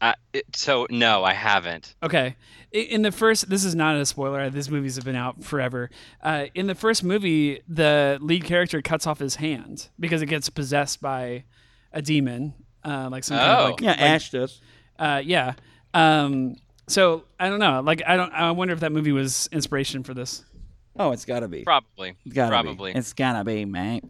[0.00, 1.94] Uh, it, so no, I haven't.
[2.02, 2.36] Okay.
[2.72, 4.50] In the first, this is not a spoiler.
[4.50, 5.88] These movies have been out forever.
[6.22, 10.50] Uh, in the first movie, the lead character cuts off his hand because it gets
[10.50, 11.44] possessed by
[11.92, 12.52] a demon,
[12.84, 13.70] uh, like some kind of Oh.
[13.70, 14.60] like Yeah, like- Ash does.
[14.98, 15.54] Uh, yeah.
[15.94, 16.56] Um,
[16.88, 17.80] so I don't know.
[17.80, 18.32] Like I don't.
[18.32, 20.44] I wonder if that movie was inspiration for this.
[20.98, 21.62] Oh, it's got to be.
[21.62, 22.14] Probably.
[22.24, 22.92] It's gotta Probably.
[22.92, 22.98] Be.
[22.98, 24.00] It's gotta be, man.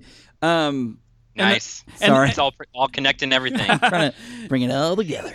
[0.42, 0.98] Um,
[1.36, 1.84] And the- nice.
[2.00, 2.28] and- Sorry.
[2.30, 3.66] It's all all connecting everything.
[3.78, 5.34] trying to bring it all together.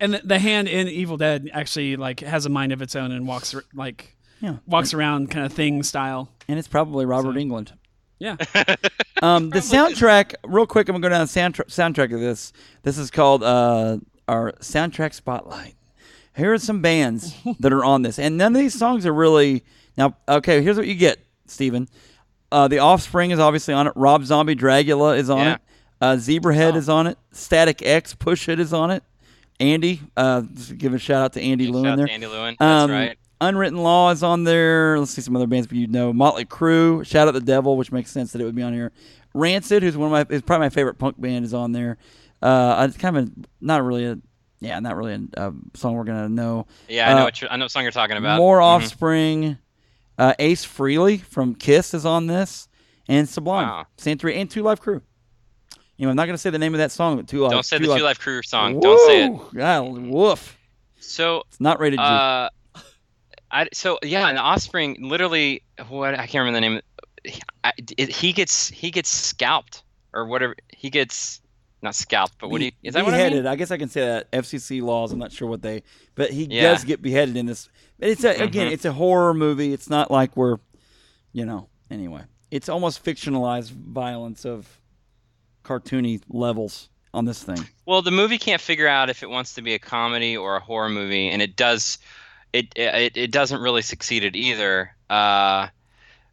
[0.00, 3.12] And the, the hand in Evil Dead actually like has a mind of its own
[3.12, 4.56] and walks like Yeah.
[4.66, 6.30] walks around kind of thing style.
[6.48, 7.72] And it's probably Robert Englund.
[8.18, 8.36] Yeah.
[9.22, 12.52] Um, the soundtrack, real quick, I'm going to go down the soundtra- soundtrack of this.
[12.82, 13.96] This is called uh,
[14.28, 15.76] our soundtrack spotlight.
[16.36, 19.64] Here are some bands that are on this, and none of these songs are really
[19.96, 20.14] now.
[20.28, 21.88] Okay, here's what you get, Stephen.
[22.52, 23.94] Uh, the Offspring is obviously on it.
[23.96, 25.54] Rob Zombie, Dragula is on Yeah.
[25.54, 25.60] it.
[26.02, 27.16] Uh, Zebrahead is on it.
[27.32, 29.02] Static X, Push It is on it.
[29.60, 32.08] Andy, uh, just give a shout out to Andy Shout Lewin out there.
[32.10, 32.56] Andy Lewin.
[32.58, 33.18] That's Um, right.
[33.40, 34.98] Unwritten Law is on there.
[34.98, 36.12] Let's see some other bands you know.
[36.12, 38.92] Motley Crue, Shout Out the Devil, which makes sense that it would be on here.
[39.34, 41.98] Rancid, who's one of my, is probably my favorite punk band, is on there.
[42.40, 44.18] Uh, it's kind of a, not really a,
[44.60, 46.66] yeah, not really a, a song we're gonna know.
[46.88, 47.20] Yeah, I know.
[47.20, 48.36] uh, what you're, I know what song you're talking about.
[48.38, 48.62] More Mhm.
[48.64, 49.58] Offspring,
[50.18, 52.68] uh, Ace Frehley from Kiss is on this,
[53.08, 53.86] and Sublime, Wow.
[53.98, 55.02] Santorini, and Two Live Crew.
[55.96, 57.48] You know, I'm not gonna say the name of that song, but Two.
[57.48, 58.80] Don't say the Live- Two Life Crew song.
[58.80, 59.40] Don't say it.
[59.54, 60.56] God, woof.
[61.00, 62.04] So It's not rated G.
[62.04, 62.48] Uh,
[63.50, 66.80] I so yeah, and Offspring literally what I can't remember the name.
[67.62, 70.56] I, it, he gets he gets scalped or whatever.
[70.68, 71.40] He gets
[71.82, 73.44] not scalped, but what do you, is that what I beheaded.
[73.44, 73.46] mean?
[73.46, 75.12] I guess I can say that FCC laws.
[75.12, 75.82] I'm not sure what they,
[76.14, 76.62] but he Yeah.
[76.72, 77.68] does get beheaded in this.
[78.00, 78.72] But it's a, again, Mhm.
[78.72, 79.72] it's a horror movie.
[79.74, 80.56] It's not like we're,
[81.34, 81.68] you know.
[81.90, 84.66] Anyway, it's almost fictionalized violence of
[85.64, 87.66] cartoony levels on this thing.
[87.86, 90.60] Well, the movie can't figure out if it wants to be a comedy or a
[90.60, 91.98] horror movie, and it does.
[92.52, 94.94] It it, it doesn't really succeed at either.
[95.10, 95.68] Uh,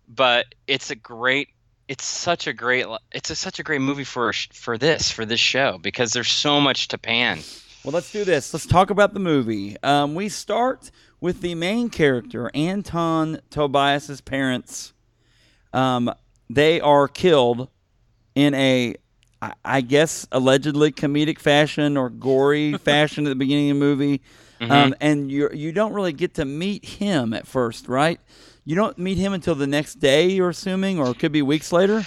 [0.08, 1.50] but it's a great.
[1.88, 2.86] It's such a great.
[3.12, 6.62] It's a, such a great movie for for this for this show because there's so
[6.62, 7.40] much to pan.
[7.84, 8.54] Well, let's do this.
[8.54, 9.76] Let's talk about the movie.
[9.82, 14.94] Um, we start with the main character, Anton Tobias's parents.
[15.74, 16.14] Um,
[16.50, 17.70] they are killed
[18.36, 18.96] in a,
[19.42, 24.22] I- I guess, allegedly comedic fashion or gory fashion at the beginning of the movie.
[24.62, 28.20] Um, and you you don't really get to meet him at first, right?
[28.64, 31.72] You don't meet him until the next day, you're assuming, or it could be weeks
[31.72, 32.06] later.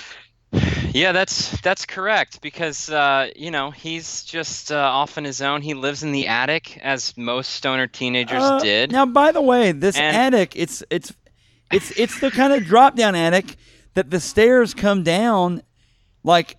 [0.92, 5.62] Yeah, that's that's correct because uh, you know he's just uh, off on his own.
[5.62, 8.92] He lives in the attic, as most stoner teenagers Uh, did.
[8.92, 11.12] Now, by the way, this And- attic, it's it's
[11.72, 13.56] it's it's the kind of drop down attic
[13.94, 15.62] that the stairs come down
[16.22, 16.56] like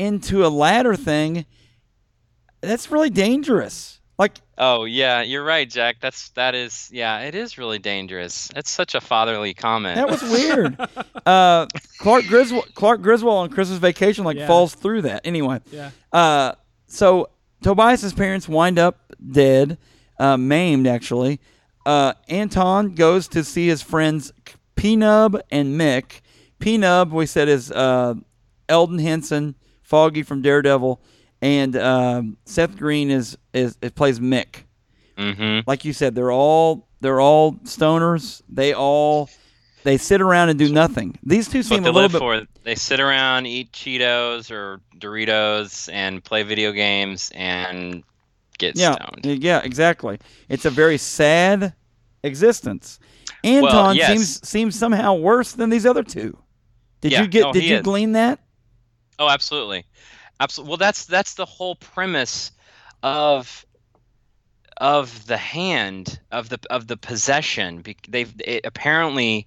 [0.00, 1.44] into a ladder thing.
[2.60, 4.00] that's really dangerous.
[4.18, 5.96] Like Oh yeah, you're right, Jack.
[6.00, 8.48] That's that is yeah, it is really dangerous.
[8.54, 9.96] That's such a fatherly comment.
[9.96, 10.78] that was weird.
[11.26, 11.66] uh,
[11.98, 14.46] Clark Griswold, Clark Griswold on Christmas Vacation like Yeah.
[14.46, 15.22] falls through that.
[15.26, 15.90] Anyway, Yeah.
[16.12, 16.52] uh,
[16.86, 17.30] so
[17.62, 19.78] Tobias's parents wind up dead,
[20.18, 21.40] uh, maimed actually.
[21.86, 24.32] Uh, Anton goes to see his friends
[24.76, 26.20] P-Nub and Mick.
[26.58, 28.14] P-Nub, we said, is uh,
[28.68, 29.54] Elden Henson,
[29.90, 31.02] Foggy from Daredevil,
[31.42, 34.62] and um, Seth Green is, is it plays Mick.
[35.18, 35.68] mm-hmm.
[35.68, 38.40] Like you said, they're all they're all stoners.
[38.48, 39.28] They all
[39.82, 41.18] they sit around and do nothing.
[41.24, 42.42] These two seem a little bit for.
[42.62, 48.04] They sit around, eat Cheetos or Doritos, and play video games and
[48.58, 49.42] get yeah, stoned.
[49.42, 50.18] yeah, exactly.
[50.48, 51.74] It's a very sad
[52.22, 53.00] existence.
[53.42, 54.08] Anton yes.
[54.08, 56.38] seems seems somehow worse than these other two.
[57.00, 57.42] Did Yeah, you get?
[57.42, 57.82] no, did you is.
[57.82, 58.38] glean that?
[59.20, 59.84] Oh, absolutely,
[60.40, 60.70] absolutely.
[60.70, 62.52] Well, that's that's the whole premise
[63.02, 63.66] of
[64.78, 67.84] of the hand of the of the possession.
[68.08, 69.46] They've it, apparently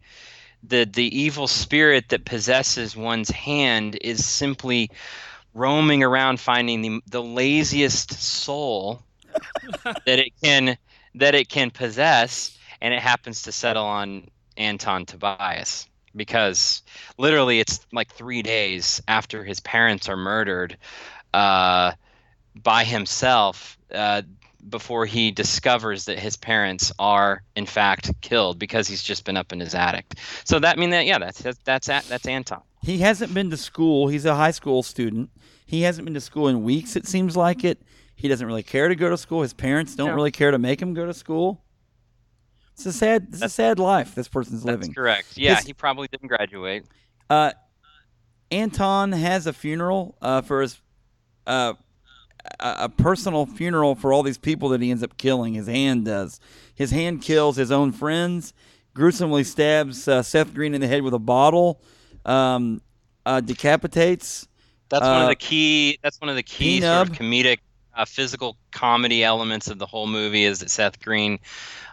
[0.64, 4.92] the the evil spirit that possesses one's hand is simply
[5.56, 9.04] roaming around finding the the laziest soul
[10.06, 10.78] that it can
[11.16, 16.82] that it can possess, and it happens to settle on Anton Tobias because
[17.18, 20.78] literally it's like three days after his parents are murdered
[21.34, 21.92] uh,
[22.56, 24.22] by himself uh,
[24.70, 29.52] before he discovers that his parents are in fact killed because he's just been up
[29.52, 30.06] in his attic.
[30.46, 32.62] So that mean that yeah that's that's that's, that's Anton.
[32.82, 34.08] He hasn't been to school.
[34.10, 35.30] He's a high school student.
[35.66, 36.96] He hasn't been to school in weeks.
[36.96, 37.82] It seems like it.
[38.16, 39.42] He doesn't really care to go to school.
[39.42, 40.16] His parents don't No.
[40.16, 41.63] really care to make him go to school.
[42.74, 43.28] It's a sad.
[43.32, 44.94] It's a sad life this person's That's living.
[44.94, 45.38] correct.
[45.38, 46.86] Yeah, His- he probably didn't graduate.
[47.30, 47.52] Uh,
[48.52, 50.80] Anton has a funeral uh, for his
[51.48, 51.74] uh,
[52.60, 55.54] a, a personal funeral for all these people that he ends up killing.
[55.54, 56.40] His hand does.
[56.76, 58.54] His hand kills his own friends.
[58.96, 61.82] Gruesomely stabs uh, Seth Green in the head with a bottle.
[62.26, 62.82] Um,
[63.26, 64.48] uh, decapitates.
[64.90, 65.98] That's one Uh, of the key.
[66.04, 67.58] That's one of the key sort of comedic,
[67.96, 71.40] uh, physical comedy elements of the whole movie is that Seth Green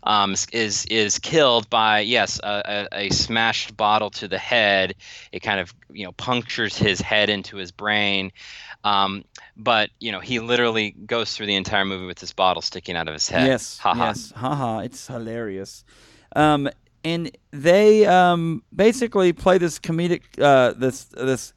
[0.02, 4.94] um, is- is killed by yes a, a, a smashed bottle to the head.
[5.32, 8.32] It kind of you know punctures his head into his brain.
[8.82, 9.24] Um,
[9.56, 13.08] but you know he literally goes through the entire movie with this bottle sticking out
[13.08, 13.46] of his head.
[13.46, 13.78] Yes.
[13.78, 14.06] Haha.
[14.06, 14.32] Yes.
[14.34, 14.78] Haha.
[14.78, 15.84] It's hilarious.
[16.34, 16.68] Um,
[17.04, 21.52] and they um, basically play this comedic, uh, this this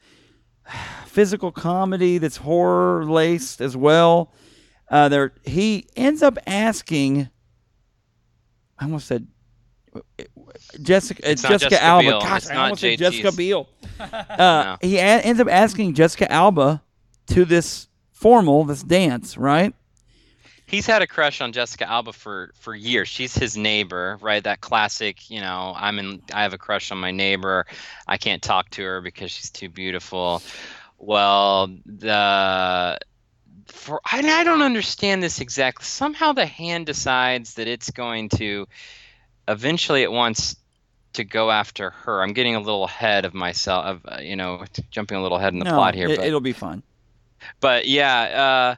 [1.06, 4.34] physical comedy that's horror laced as well.
[4.89, 7.30] Uh, there, he ends up asking.
[8.80, 9.28] I almost said
[10.82, 11.21] Jessica.
[11.30, 12.04] It's It's Jessica Jessica Alba.
[12.10, 12.19] Biel.
[12.19, 13.67] Gosh, It's I almost said Jessica Biel.
[13.99, 14.78] Uh, No.
[14.82, 16.82] He a- ends up asking Jessica Alba
[17.28, 19.73] to this formal, this dance, right?
[20.65, 23.08] He's had a crush on Jessica Alba for for years.
[23.08, 24.43] She's his neighbor, right?
[24.43, 27.65] That classic, you know, I'm in I have a crush on my neighbor.
[28.08, 30.41] I can't talk to her because she's too beautiful.
[30.97, 32.99] Well, the
[33.67, 35.86] for I, I don't understand this exactly.
[35.86, 38.67] Somehow the hand decides that it's going to
[39.47, 40.56] eventually it wants
[41.13, 42.21] to go after her.
[42.21, 45.54] I'm getting a little ahead of myself of uh, you know, jumping a little ahead
[45.54, 46.84] in the no, plot here, it, but it'll be fun.
[47.60, 48.76] but yeah, uh,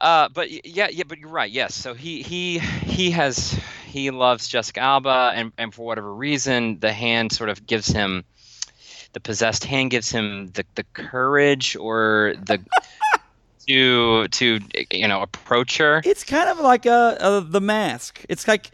[0.00, 1.50] uh, but yeah, yeah, but you're right.
[1.50, 6.78] Yes, so he he he has he loves Jessica Alba, and and for whatever reason,
[6.80, 8.24] the hand sort of gives him
[9.12, 12.60] the possessed hand gives him the the courage or the
[13.68, 16.02] to to you know approach her.
[16.04, 18.24] It's kind of like uh, uh the mask.
[18.28, 18.70] It's like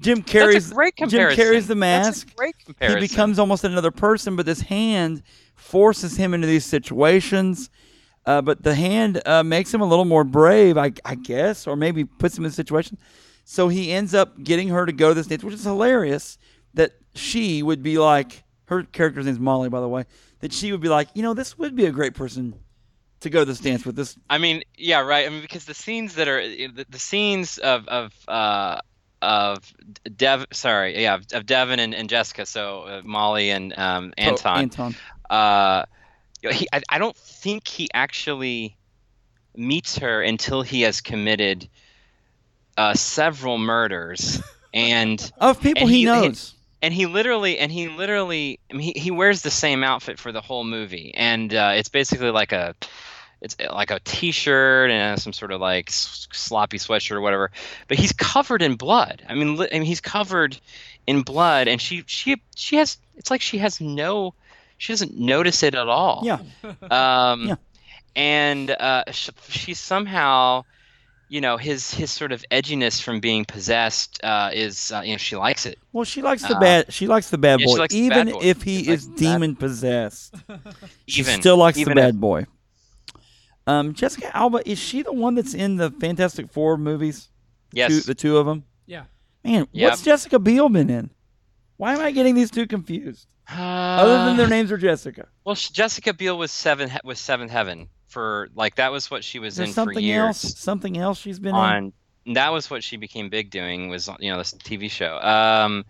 [0.00, 1.44] Jim a great Jim comparison.
[1.44, 2.36] Carrey's the That's a mask.
[2.36, 5.22] great He becomes almost another person, but this hand
[5.54, 7.70] forces him into these situations.
[8.24, 11.76] Uh, but the hand uh, makes him a little more brave, I, I guess, or
[11.76, 12.98] maybe puts him in a situation.
[13.44, 16.38] So he ends up getting her to go to this dance, which is hilarious.
[16.74, 20.04] That she would be like, her character's name's Molly, by the way.
[20.40, 22.54] That she would be like, you know, this would be a great person
[23.20, 23.96] to go to this dance with.
[23.96, 25.26] This I mean, yeah, right.
[25.26, 28.80] I mean, because the scenes that are the, the scenes of of uh,
[29.20, 29.58] of
[30.16, 34.96] Dev, sorry, yeah, of Devon and, and Jessica, so uh, Molly and um, oh, Anton.
[36.44, 38.76] Uh, you know, he, I, I don't think he actually
[39.56, 41.68] meets her until he has committed
[42.76, 44.40] uh, several murders,
[44.74, 46.54] and Of people And he, he- knows.
[46.80, 50.32] and he literally and he literally I mean, he, he wears the same outfit for
[50.32, 51.12] the whole movie.
[51.14, 52.74] And uh, it's basically like a
[53.42, 57.50] it's like a t-shirt and some sort of like sloppy sweatshirt or whatever.
[57.88, 59.22] But he's covered in blood.
[59.28, 60.58] I mean, li- I mean he's covered
[61.06, 64.32] in blood and she she she has it's like she has no
[64.82, 66.38] she doesn't notice it at all yeah.
[66.90, 67.54] um Yeah.
[68.16, 70.64] and uh, sh- she somehow,
[71.28, 75.18] you know, his his sort of edginess from being possessed uh, is, uh, you know,
[75.28, 75.78] she likes it.
[75.92, 76.92] Well, she likes the Uh, bad.
[76.92, 78.40] She likes the bad yeah, she boy, likes the even bad boy.
[78.42, 80.34] if he She is the bad- demon possessed.
[81.06, 82.44] She Even still likes even the if- bad boy.
[83.66, 87.28] Um, Jessica Alba is she the one that's in the Fantastic Four movies?
[87.72, 87.88] Yes.
[87.90, 88.64] Two, the two of them.
[88.86, 89.04] Yeah.
[89.44, 89.90] Man, Yep.
[89.90, 91.10] what's Jessica Biel been in?
[91.76, 93.31] Why am I getting these two confused?
[93.50, 95.28] Other than their names are Jessica.
[95.44, 99.24] Well, sh- Jessica Biel was seven he- was Seventh Heaven for like that was what
[99.24, 100.20] she was There's in for something years.
[100.44, 100.58] else.
[100.58, 101.60] Something else she's been in.
[101.60, 101.92] on
[102.34, 105.18] that was what she became big doing was you know this TV show.
[105.18, 105.84] Um,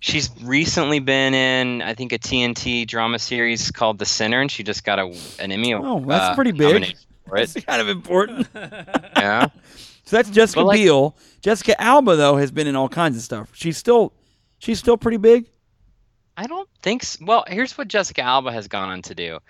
[0.00, 4.62] she's recently been in I think a TNT drama series called The Sinner, and she
[4.64, 5.06] just got a
[5.38, 5.74] an Emmy.
[5.74, 6.72] Oh, that's uh, pretty big.
[6.72, 6.98] nomination
[7.32, 8.48] It's kind of important.
[9.16, 9.48] Yeah.
[10.04, 11.16] So that's Jessica But, like- Biel.
[11.42, 13.50] Jessica Alba though has been in all kinds of stuff.
[13.52, 14.12] She's still,
[14.58, 15.46] she's still pretty big.
[16.38, 17.24] I don't think so.
[17.26, 19.40] Well, here's what Jessica Alba has gone on to do.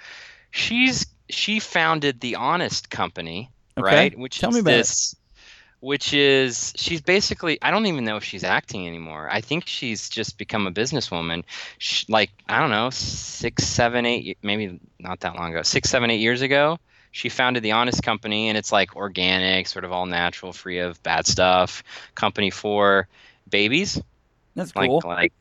[0.50, 3.84] She's she founded the Honest Company, Okay.
[3.84, 4.18] right?
[4.18, 4.88] Which Tell is me about it.
[4.88, 5.16] this,
[5.80, 9.28] which is she's basically I don't even know if she's acting anymore.
[9.30, 11.44] I think she's just become a businesswoman.
[11.78, 16.10] She, like I don't know, six, seven, eight, maybe not that long ago, six, seven,
[16.10, 16.78] eight years ago.
[17.12, 21.02] She founded the Honest Company, and it's like organic, sort of all natural, free of
[21.02, 21.82] bad stuff.
[22.14, 23.08] Company for
[23.48, 24.00] babies
[24.54, 25.02] That's like cool.
[25.04, 25.32] like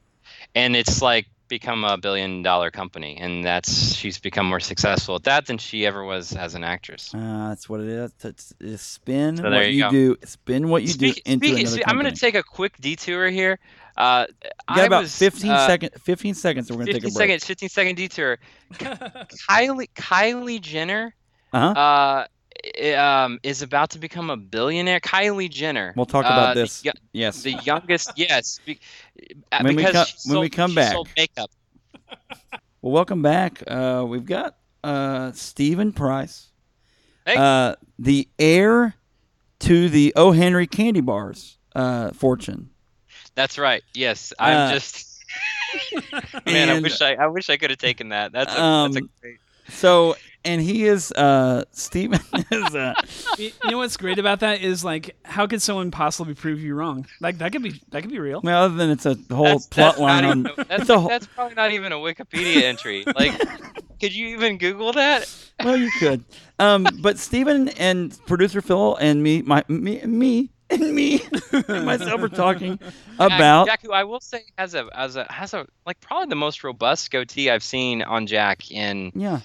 [0.55, 5.23] and it's like become a billion dollar company and that's she's become more successful at
[5.23, 8.11] that than she ever was as an actress Uh, that's what it is.
[8.23, 10.17] It's, it's spin So what you, you do.
[10.25, 13.59] Spin what you Speak- do into speak- i'm going to take a quick detour here
[13.97, 16.69] uh You I got about was, 15 uh, second- 15 seconds.
[16.71, 17.13] We're gonna take a break.
[17.13, 18.37] seconds 15 second detour
[18.73, 21.13] kylie kylie jenner
[21.53, 21.67] Uh-huh.
[21.67, 22.27] uh i-
[22.95, 26.83] um is about to become a billionaire kylie jenner We'll talk uh, about the this.
[26.83, 27.43] yo- Yes.
[27.43, 28.79] the youngest yes be,
[29.51, 30.93] uh, When we because co- she when we come back.
[30.93, 31.49] sold makeup
[32.81, 33.63] Well, welcome back.
[33.67, 36.51] Uh, we've got uh, Stephen Price,
[37.25, 37.35] Hey.
[37.35, 38.93] uh, the heir
[39.61, 40.31] to the O.
[40.31, 42.69] Henry candy bars uh, fortune.
[43.33, 43.83] That's right.
[43.93, 45.23] Yes, I'm Uh, just.
[46.45, 48.31] Man, I wish I, I wish I could have taken that.
[48.31, 49.37] That's a, that's a Um, great.
[49.69, 50.15] So,
[50.47, 52.19] and he is uh, Stephen
[52.51, 52.93] is uh,
[53.37, 56.73] you you know what's great about that is like, how could someone possibly prove you
[56.73, 57.05] wrong?
[57.19, 58.41] Like that could be that could be real.
[58.43, 60.39] well, other than it's a whole That's, plot that's line on.
[60.47, 63.03] even, that's, a whole- that's probably not even a Wikipedia entry.
[63.05, 63.39] Like,
[63.99, 65.31] could you even Google that?
[65.63, 66.23] well, you could.
[66.59, 72.21] Um, but Stephen and producer Phil and me, my me, me and me and myself
[72.21, 72.79] are talking
[73.19, 73.67] about.
[73.67, 76.63] Jack, who I will say has a has a has a like probably the most
[76.63, 79.39] robust goatee I've seen on Jack in Yeah.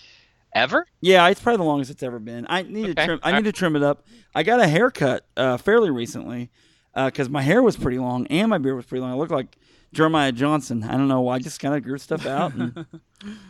[0.54, 0.86] Ever.
[1.00, 2.46] Yeah, it's probably the longest it's ever been.
[2.48, 3.20] I need to trim.
[3.22, 4.06] I need to trim it up.
[4.34, 6.50] I got a haircut uh, fairly recently
[6.94, 9.10] because my hair was pretty long and my beard was pretty long.
[9.12, 9.56] I looked like
[9.92, 10.82] Jeremiah Johnson.
[10.84, 11.36] I don't know why.
[11.36, 12.54] I just kind of grew stuff out.
[12.54, 12.74] And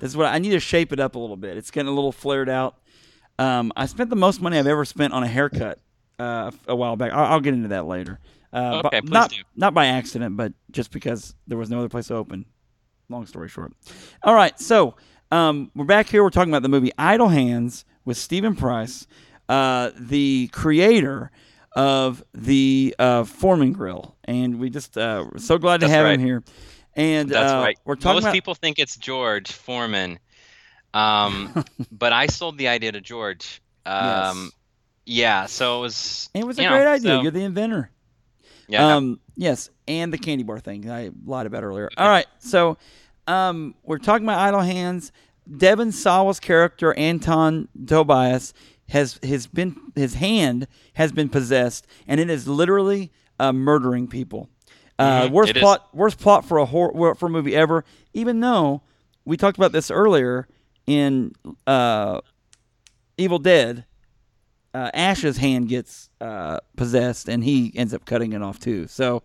[0.00, 1.56] this is what I need to shape it up a little bit.
[1.56, 2.76] It's getting a little flared out.
[3.38, 5.80] Um, I spent the most money I've ever spent on a haircut
[6.18, 7.12] uh, a while back.
[7.12, 8.18] I'll, I'll get into that later.
[8.52, 9.36] Uh, but Okay, please not do.
[9.56, 12.44] not by accident, but just because there was no other place to open.
[13.08, 13.72] Long story short.
[14.22, 14.94] All right, so
[15.32, 16.22] um, we're back here.
[16.22, 19.06] We're talking about the movie Idle Hands with Stephen Price,
[19.48, 21.30] uh, the creator
[21.72, 26.04] of the uh, Foreman Grill, and we just uh, we're so glad to That's have
[26.04, 26.20] right.
[26.20, 26.44] him here.
[26.94, 27.78] And That's uh, right.
[27.86, 30.18] we're talking Most about people think it's George Foreman,
[30.92, 33.62] um, but I sold the idea to George.
[33.86, 34.50] Um,
[35.06, 36.30] Yeah, so it was.
[36.34, 37.08] it was a great know, idea.
[37.08, 37.90] so- You're the inventor.
[38.68, 38.94] yeah.
[38.96, 41.88] Um, yes, and the candy bar thing I lied about earlier.
[41.96, 42.76] All right, so
[43.26, 45.12] um, we're talking about Idle Hands.
[45.56, 48.54] Devon Sawa's character Anton Tobias
[48.88, 54.48] has has been his hand has been possessed, and it is literally uh, murdering people.
[54.98, 55.62] Uh, Mhm, worst it is.
[55.62, 57.84] plot, worst plot for a horror for a movie ever.
[58.14, 58.82] Even though
[59.24, 60.46] we talked about this earlier
[60.86, 61.32] in
[61.66, 62.20] uh,
[63.16, 63.84] Evil Dead,
[64.74, 68.86] uh, Ash's hand gets uh, possessed and he ends up cutting it off too.
[68.86, 69.22] So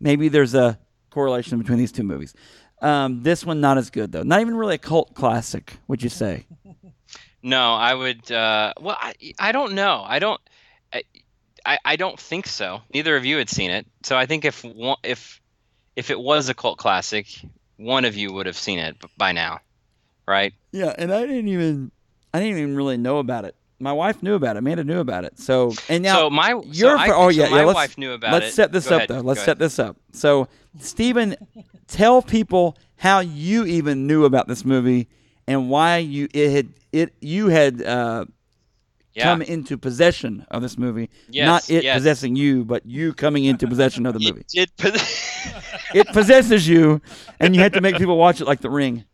[0.00, 0.78] maybe there's a
[1.10, 2.32] correlation between these two movies.
[2.80, 4.22] Um, this one not as good though.
[4.22, 5.76] Not even really a cult classic.
[5.88, 6.46] Would you say?
[7.42, 8.30] No, I would.
[8.30, 10.04] Uh, well, I, I don't know.
[10.06, 10.38] I don't.
[10.92, 11.04] I,
[11.64, 12.82] I, I don't think so.
[12.92, 15.40] Neither of you had seen it, so I think if one, if
[15.96, 17.26] if it was a cult classic,
[17.78, 19.60] one of you would have seen it by now,
[20.28, 20.52] right?
[20.72, 21.90] Yeah, and I didn't even
[22.34, 23.54] I didn't even really know about it.
[23.78, 24.58] My wife knew about it.
[24.58, 25.38] Amanda knew about it.
[25.38, 27.74] So and now so my you're so I, for- oh, so yeah, my yeah, let's-
[27.74, 28.44] wife knew about it.
[28.44, 29.20] let's set this Go up ahead, though.
[29.26, 29.58] Let's go set ahead.
[29.60, 29.96] this up.
[30.12, 30.46] So
[30.78, 31.36] Stephen,
[31.88, 35.08] tell people how you even knew about this movie
[35.46, 38.24] and why you it had it you had uh,
[39.14, 39.24] Yeah.
[39.24, 41.10] come into possession of this movie.
[41.28, 41.96] Yes, Not it yes.
[41.96, 44.44] possessing you, but you coming into possession of the movie.
[44.54, 45.28] It pos-
[45.94, 47.00] It possesses you,
[47.40, 49.04] and you had to make people watch it like The Ring.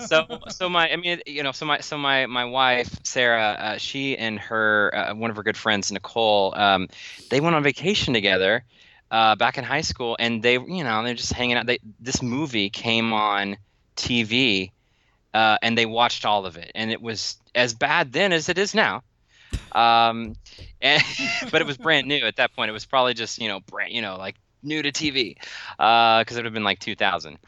[0.00, 3.76] so so my I mean you know so my so my my wife Sarah uh,
[3.76, 6.88] she and her uh, one of her good friends Nicole um,
[7.30, 8.64] they went on vacation together
[9.10, 11.66] uh, back in high school and they you know they're just hanging out.
[11.66, 13.56] They this movie came on
[13.96, 14.70] TV
[15.34, 18.58] uh, and they watched all of it and it was as bad then as it
[18.58, 19.02] is now.
[19.72, 20.34] Um,
[20.82, 21.02] and,
[21.50, 22.68] but it was brand new at that point.
[22.68, 25.36] It was probably just you know brand you know like new to TV
[25.78, 27.38] because it would have been like 2000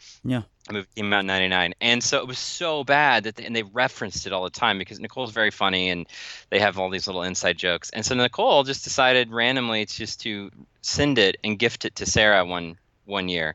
[0.57, 3.54] the movie came out in 99 and so it was so bad that they, and
[3.54, 6.06] they referenced it all the time because nicole's very funny and
[6.50, 10.50] they have all these little inside jokes and so nicole just decided randomly just to
[10.82, 13.54] send it and gift it to sarah one one year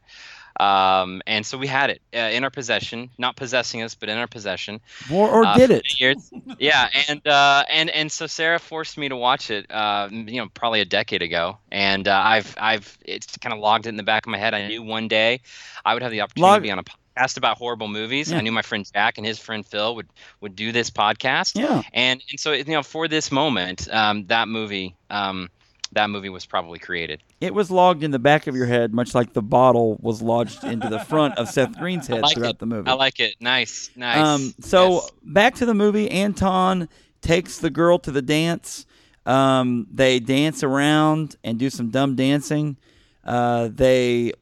[0.59, 4.17] um, and so we had it uh, in our possession not possessing us but in
[4.17, 4.79] our possession
[5.11, 5.99] Or, or uh, did it?
[5.99, 6.31] years.
[6.59, 9.69] yeah, and uh, and and so Sarah forced me to watch it.
[9.71, 13.87] Uh, you know, probably a decade ago, and uh, I've I've it's kind of logged
[13.87, 14.53] it in the back of my head.
[14.53, 15.41] I knew one day
[15.83, 18.31] I would have the opportunity Log- to be on a podcast about horrible movies.
[18.31, 18.37] Yeah.
[18.37, 20.07] I knew my friend Jack and his friend Phil would
[20.41, 21.81] would do this podcast, Yeah.
[21.93, 24.95] and and so you know for this moment, um, that movie.
[25.09, 25.49] Um,
[25.91, 27.21] that movie was probably created.
[27.39, 30.63] It was logged in the back of your head, much like the bottle was lodged
[30.63, 32.57] into the front of Seth Green's head like throughout it.
[32.59, 32.89] the movie.
[32.89, 33.35] I like it.
[33.39, 34.17] Nice, nice.
[34.17, 35.11] Um, so Yes.
[35.21, 36.09] back to the movie.
[36.09, 36.89] Anton
[37.21, 38.87] takes the girl to the dance.
[39.27, 42.75] Um, they dance around and do some dumb dancing.
[43.23, 44.33] Uh, they,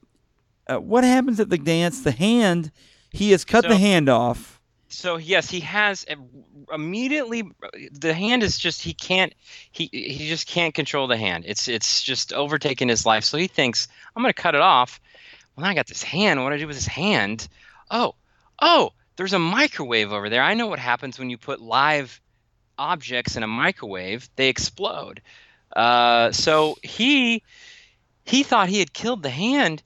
[0.71, 2.01] uh, what happens at the dance?
[2.01, 2.71] The hand,
[3.11, 4.59] he has cut the hand off.
[4.87, 6.05] so yes he has
[6.73, 7.43] immediately
[7.91, 9.33] the hand is just he can't
[9.71, 11.43] he he just can't control the hand.
[11.47, 13.23] It's it's just overtaking his life.
[13.23, 14.99] So he thinks i'm going to cut it off.
[15.55, 16.43] Well now i got this hand.
[16.43, 17.47] What do i do with this hand?
[17.89, 18.15] Oh
[18.59, 20.41] oh there's a microwave over there.
[20.41, 22.21] I know what happens when you put live
[22.77, 24.29] objects in a microwave.
[24.35, 25.21] They explode.
[25.75, 27.43] Uh, so he
[28.25, 29.83] he thought he had killed the hand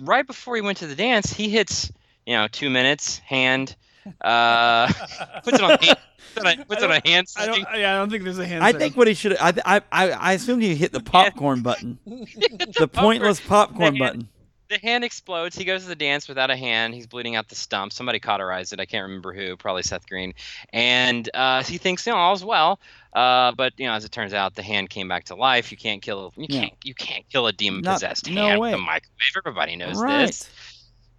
[0.00, 1.90] right before he went to the dance he hits
[2.26, 3.76] you know two minutes hand
[4.20, 4.86] uh,
[5.44, 5.98] puts it on hand,
[6.34, 7.58] puts it on, puts it on a hand I don't.
[7.74, 8.62] Yeah, I don't think there's a hand.
[8.62, 8.80] I setting.
[8.80, 9.36] think what he should.
[9.38, 13.98] I, I I I assumed he hit the popcorn button, the pointless popcorn hand.
[13.98, 14.28] button.
[14.68, 15.56] The hand explodes.
[15.56, 16.92] He goes to the dance without a hand.
[16.92, 17.92] He's bleeding out the stump.
[17.92, 18.80] Somebody cauterized it.
[18.80, 19.56] I can't remember who.
[19.56, 20.34] Probably Seth Green.
[20.72, 22.80] And uh, he thinks, you know, all's well.
[23.12, 25.70] Uh, but you know, as it turns out, the hand came back to life.
[25.70, 26.32] You can't kill.
[26.36, 26.60] You Yeah.
[26.62, 26.72] can't.
[26.82, 28.70] You can't kill a demon Not- possessed no hand way.
[28.72, 29.32] with a microwave.
[29.36, 30.26] Everybody knows Right.
[30.26, 30.50] this.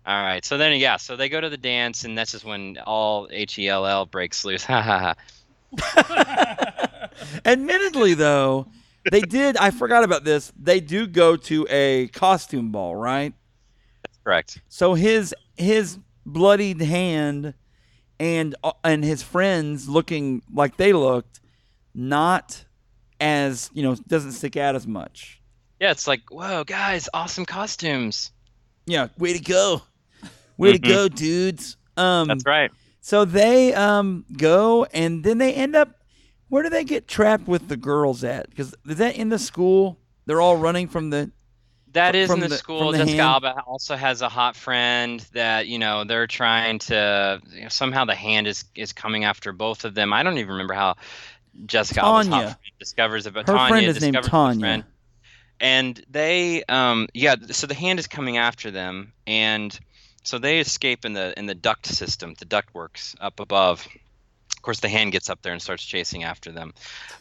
[0.06, 0.44] All right.
[0.44, 0.98] So then, yeah.
[0.98, 4.06] So they go to the dance, and that's just when all H E L L
[4.06, 4.64] breaks loose.
[4.68, 5.16] Ha ha
[5.80, 7.10] ha.
[7.46, 8.68] Admittedly, though,
[9.12, 9.58] they did.
[9.58, 10.52] I forgot about this.
[10.58, 13.34] They do go to a costume ball, right?
[14.04, 14.62] That's correct.
[14.70, 17.54] So his his bloodied hand
[18.20, 21.40] and uh, and his friends looking like they looked,
[21.94, 22.64] not
[23.20, 25.42] as you know, doesn't stick out as much.
[25.80, 25.92] Yeah.
[25.92, 28.32] It's like, whoa, guys, awesome costumes.
[28.86, 29.82] Yeah, way to go,
[30.58, 30.88] way to Mhm.
[30.88, 31.78] go, dudes.
[31.98, 32.72] Um, That's right.
[33.02, 35.94] So they um go and then they end up.
[36.50, 38.50] Where do they get trapped with the girls at?
[38.50, 39.98] Because is that in the school?
[40.26, 41.32] They're all running from the.
[41.94, 42.92] That is in the, the- school.
[42.92, 43.46] the Jessica hand?
[43.46, 47.42] Alba also has a hot friend that you know they're trying to.
[47.52, 50.14] You know, somehow the hand is is coming after both of them.
[50.14, 50.96] I don't even remember how
[51.66, 54.86] Jessica Alba's hot friend discovers about Her Tanya friend is named Tanya.
[55.60, 59.80] and they um yeah so the hand is coming after them and
[60.24, 63.88] so they escape in the in the duct system the duct works up above
[64.68, 66.74] course the hand gets up there and starts chasing after them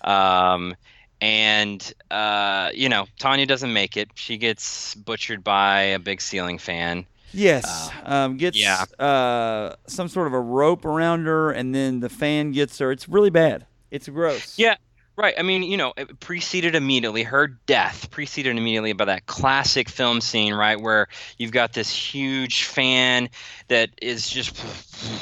[0.02, 0.74] um
[1.20, 6.58] and uh you know tanya doesn't make it she gets butchered by a big ceiling
[6.58, 8.84] fan Yes, um, gets yeah.
[8.98, 12.90] uh, some sort of a rope around her, and then the fan gets her.
[12.90, 13.66] It's really bad.
[13.90, 14.58] It's gross.
[14.58, 14.76] Yeah,
[15.16, 15.34] right.
[15.38, 20.20] I mean, you know, it preceded immediately her death, preceded immediately by that classic film
[20.20, 21.08] scene, right, where
[21.38, 23.28] you've got this huge fan
[23.68, 24.62] that is just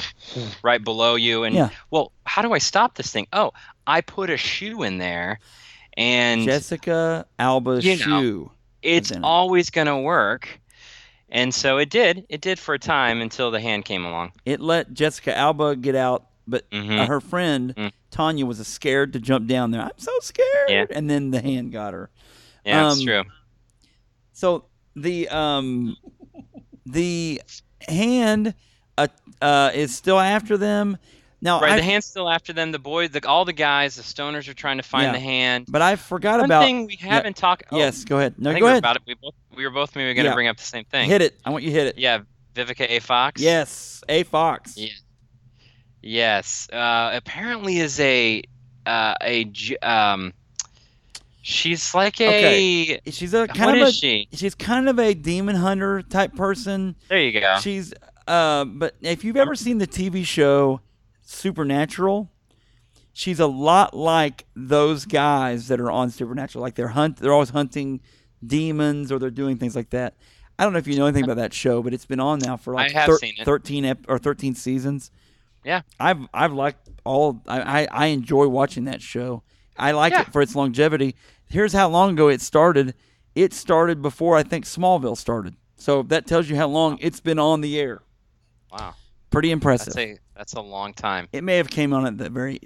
[0.63, 1.69] right below you, and Yeah.
[1.91, 3.27] well, how do I stop this thing?
[3.33, 3.51] Oh,
[3.87, 5.39] I put a shoe in there,
[5.97, 8.21] and Jessica Alba's You know.
[8.21, 8.51] shoe.
[8.81, 10.59] it's always gonna work.
[11.29, 12.25] And so it did.
[12.29, 14.31] It did for a time until the hand came along.
[14.45, 16.99] It let Jessica Alba get out, but Mhm.
[16.99, 17.91] uh, her friend Mm.
[18.11, 19.81] Tanya was scared to jump down there.
[19.81, 20.69] I'm so scared.
[20.69, 20.85] Yeah.
[20.91, 22.09] And then the hand got her.
[22.65, 23.23] Yeah, Um, true.
[24.33, 24.65] So
[24.95, 25.97] the um
[26.85, 27.41] the
[27.87, 28.53] hand
[28.97, 29.07] uh,
[29.41, 30.97] uh is still after them.
[31.41, 32.71] Now Right, I the hand's still after them.
[32.71, 35.11] The boy, the, all the guys, the stoners are trying to find Yeah.
[35.11, 35.65] the hand.
[35.69, 36.39] but I forgot about.
[36.39, 37.65] One about thing we haven't talked.
[37.71, 38.35] Oh, Yes, go ahead.
[38.39, 38.79] No, I think go ahead.
[38.79, 39.03] about it.
[39.05, 40.33] We both we were both maybe going to Yeah.
[40.35, 41.07] bring up the same thing.
[41.09, 41.39] Hit it.
[41.45, 41.97] I want you to hit it.
[41.99, 42.19] Yeah,
[42.55, 42.99] Vivica A.
[42.99, 43.41] Fox.
[43.41, 44.75] Yes, A Fox.
[44.77, 44.87] Yeah.
[46.05, 46.69] Yes.
[46.71, 48.43] Uh, apparently is a
[48.85, 49.51] uh, a
[49.81, 50.33] um,
[51.41, 53.01] she's like a Okay.
[53.11, 54.27] She's a kind what of is a she?
[54.31, 56.95] she's kind of a demon hunter type person.
[57.09, 57.57] There you go.
[57.59, 57.91] She's
[58.27, 60.81] uh but if you've ever seen the TV show
[61.23, 62.29] Supernatural,
[63.11, 66.61] she's a lot like those guys that are on Supernatural.
[66.61, 67.99] Like they're hunt they're always hunting
[68.45, 70.13] demons or they're doing things like that.
[70.59, 72.57] I don't know if you know anything about that show, but it's been on now
[72.57, 73.43] for like I have thir-.
[73.43, 75.09] 13 ep- or 13 seasons.
[75.65, 75.81] Yeah.
[75.99, 79.43] I've I've liked all I, I, I enjoy watching that show.
[79.77, 80.21] I like Yeah.
[80.21, 81.15] it for its longevity.
[81.49, 82.93] Here's how long ago it started.
[83.35, 85.55] It started before I think Smallville started.
[85.75, 88.01] So that tells you how long it's been on the air.
[88.71, 88.93] wow,
[89.29, 89.93] Pretty impressive.
[89.93, 91.27] that's a that's a long time.
[91.33, 92.59] it may have came on at the very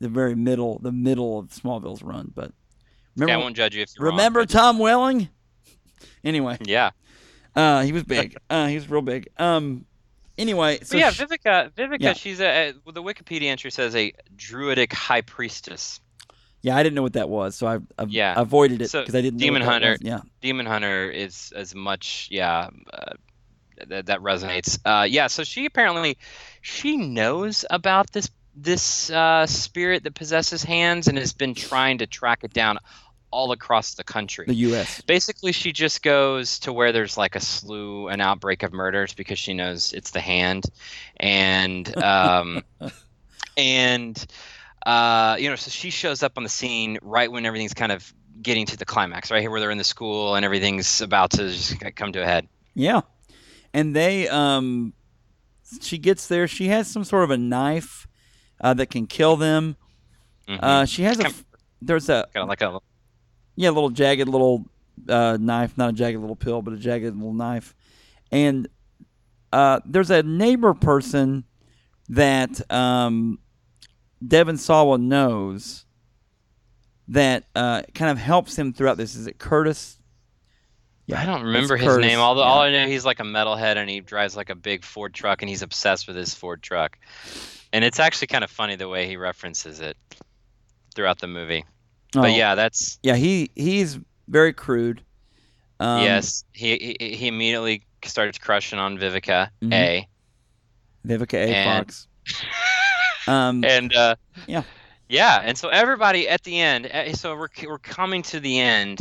[0.00, 2.52] the very middle the middle of Smallville's run, but
[3.16, 5.28] Yeah, I won't judge you if you're wrong, remember but- Tom Welling?
[6.24, 6.90] Anyway, yeah.
[7.54, 8.36] uh, he was big.
[8.50, 9.28] Uh, he was real big.
[9.38, 9.84] Um,
[10.38, 11.70] anyway, so yeah, sh- Vivica.
[11.72, 11.96] Vivica.
[12.00, 12.12] Yeah.
[12.14, 16.00] She's a, a the Wikipedia entry says a druidic high priestess.
[16.62, 18.34] yeah, I didn't know what that was, so I, I Yeah.
[18.36, 19.38] avoided it So, because I didn't.
[19.38, 19.96] Demon Hunter.
[20.00, 20.20] Yeah.
[20.40, 23.12] Demon Hunter is as much yeah uh,
[23.88, 24.78] that that resonates.
[24.84, 26.16] Uh, yeah, so she apparently
[26.62, 32.06] she knows about this this uh, spirit that possesses hands and has been trying to
[32.06, 32.78] track it down
[33.34, 34.44] all across the country.
[34.46, 35.00] The U.S.
[35.02, 39.38] Basically, she just goes to where there's like a slew, an outbreak of murders because
[39.38, 40.64] she knows it's the hand,
[41.18, 42.62] and um,
[43.56, 44.24] and
[44.86, 48.14] uh, you know, so she shows up on the scene right when everything's kind of
[48.40, 51.48] getting to the climax, right here where they're in the school and everything's about to
[51.50, 52.48] just come to a head.
[52.74, 53.00] Yeah,
[53.72, 54.92] and they um,
[55.80, 56.46] she gets there.
[56.46, 58.06] She has some sort of a knife
[58.60, 59.76] uh, that can kill them.
[60.48, 60.62] Mhm.
[60.62, 61.32] Uh, she has a
[61.82, 62.78] there's a Kind of like a
[63.56, 64.66] yeah a little jagged little
[65.08, 67.74] uh, knife, not a jagged little pill, but a jagged little knife,
[68.30, 68.68] and
[69.52, 71.44] uh, there's a neighbor person
[72.08, 73.38] that um,
[74.26, 75.84] Devon Sawa knows
[77.08, 79.14] that uh, kind of helps him throughout this.
[79.14, 79.98] Is it Curtis?
[81.06, 82.18] Yeah, I don't remember his Curtis, name.
[82.18, 82.80] Although all yeah.
[82.80, 85.48] I know he's like a metalhead and he drives like a big Ford truck and
[85.48, 86.98] he's obsessed with his Ford truck.
[87.72, 89.96] And it's actually kind of funny the way he references it
[90.94, 91.64] throughout the movie.
[92.16, 93.98] Oh, But yeah, that's yeah, he he's
[94.28, 95.02] very crude.
[95.80, 96.44] Um, yes.
[96.52, 99.72] He, he he immediately starts crushing on Vivica Mhm.
[99.72, 100.08] A.
[101.06, 101.54] Vivica A.
[101.54, 102.06] And- Fox.
[103.26, 104.64] Um, and uh, Yeah.
[105.08, 106.86] yeah, and so everybody at the end.
[106.90, 109.00] eh, So we're we're coming to the end.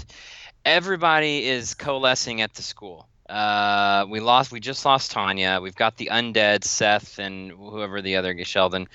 [0.64, 3.10] Everybody is coalescing at the school.
[3.30, 4.52] Uh, we lost.
[4.52, 5.60] We just lost Tanya.
[5.62, 8.88] We've got the undead Seth and whoever the other Sheldon,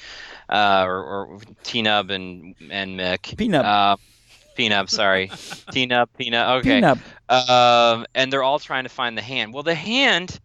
[0.48, 3.36] uh, or, or Pnub and and Mick.
[3.36, 3.64] Peanut.
[3.64, 3.96] Uh,
[4.54, 4.90] Peanut.
[4.90, 5.28] Sorry,
[5.72, 6.08] Pnub.
[6.18, 6.58] Peanut.
[6.58, 6.80] Okay.
[6.80, 6.98] Peanut.
[7.28, 9.54] Um, and they're all trying to find the hand.
[9.54, 10.38] Well, the hand,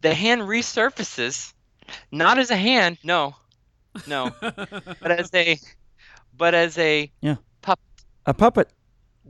[0.00, 1.52] the hand resurfaces,
[2.10, 3.36] not as a hand, no,
[4.08, 5.60] no, but as a,
[6.36, 7.36] but as a yeah.
[7.62, 7.84] puppet.
[8.26, 8.68] A puppet.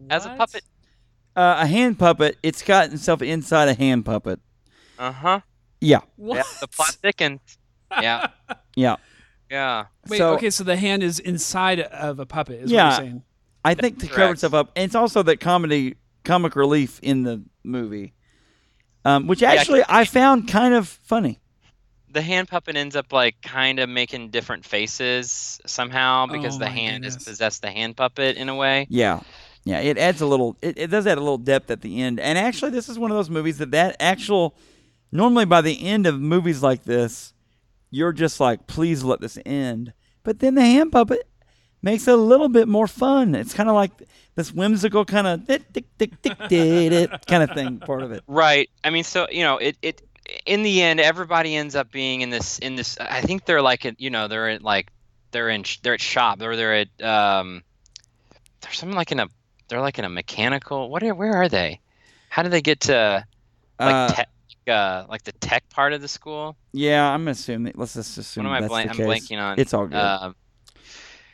[0.09, 0.63] as a puppet.
[1.37, 2.39] Uh, a hand puppet.
[2.43, 4.41] It's got itself inside a hand puppet.
[4.99, 5.41] Uh huh.
[5.81, 6.01] Yeah.
[6.17, 6.37] What?
[6.37, 7.41] Yeah, the plot thickens.
[7.91, 8.29] Yeah,
[8.75, 8.97] Yeah.
[9.51, 9.85] yeah.
[10.09, 12.85] Wait, So- okay, so the hand is inside of a puppet, is Yeah.
[12.89, 13.23] what you're saying.
[13.65, 14.33] I think to cover Correct.
[14.35, 18.15] itself up, and it's also that comedy, comic relief in the movie,
[19.05, 21.41] um, which actually I found kind of funny.
[22.11, 26.65] The hand puppet ends up like kind of making different faces somehow because Oh the
[26.67, 27.29] my hand has goodness.
[27.29, 28.87] possessed the hand puppet in a way.
[28.89, 29.21] Yeah,
[29.67, 30.57] yeah, it adds a little.
[30.63, 33.11] It, it does add a little depth at the end, and actually, this is one
[33.11, 34.57] of those movies that that actual.
[35.11, 37.33] Normally, by the end of movies like this,
[37.91, 39.93] you're just like, please let this end.
[40.23, 41.29] But then the hand puppet
[41.83, 43.35] makes it a little bit more fun.
[43.35, 43.91] It's kind of like
[44.37, 47.81] this whimsical kind of tick tick tick tick tick kind of thing.
[47.81, 48.23] Part of it.
[48.29, 48.71] Right.
[48.85, 50.01] I mean, so you know, it it
[50.45, 52.97] in the end, everybody ends up being in this in this.
[53.01, 54.93] I think they're like, you know, they're at like
[55.33, 57.65] they're in they're at shop or they're at um,
[58.61, 59.29] they're something like in a
[59.69, 60.91] they're like in a mechanical.
[60.91, 61.81] What are where are they?
[62.29, 63.25] How do they get to
[63.79, 64.29] like Uh, tech?
[64.69, 66.57] Uh, like the tech part of the school.
[66.73, 67.75] yeah, I'm assuming.
[67.77, 69.61] Let's just assume What am I the I'm blanking on.
[69.61, 69.97] It's all good.
[69.97, 70.35] Um,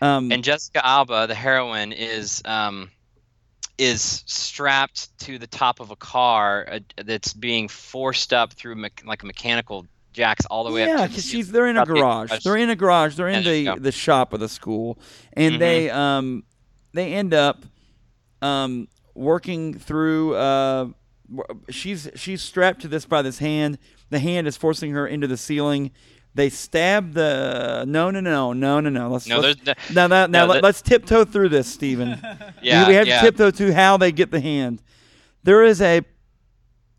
[0.02, 2.90] um, and Jessica Alba, the heroine, is um,
[3.78, 8.90] is strapped to the top of a car uh, that's being forced up through me-
[9.04, 11.86] like mechanical jacks all the way yeah, up to because the she's they're in a
[11.86, 12.44] garage.
[12.44, 13.16] They're in a garage.
[13.16, 14.98] They're in the the shop of the school,
[15.32, 15.58] and Mhm.
[15.58, 16.44] they um
[16.92, 17.64] they end up
[18.42, 20.34] um working through.
[20.34, 20.88] Uh,
[21.70, 23.78] she's she's strapped to this by this hand.
[24.10, 25.92] The hand is forcing her into the ceiling.
[26.34, 29.08] They stab the no no no no no no.
[29.10, 32.18] Let's No, let's, no, now now, now no, let, that- us tiptoe through this, Stephen.
[32.62, 33.20] yeah, we have yeah.
[33.20, 34.82] to tiptoe to how they get the hand.
[35.42, 36.02] There is a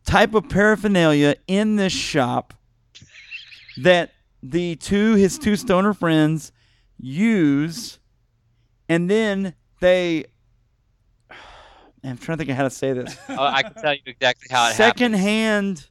[0.06, 2.54] type of paraphernalia in this shop
[3.82, 6.52] that the two his two stoner friends
[7.00, 8.00] use
[8.90, 10.26] and then they.
[12.04, 13.16] I'm trying to think of how to say this.
[13.30, 15.24] Oh, I can tell you exactly how it Second happened.
[15.24, 15.88] hand.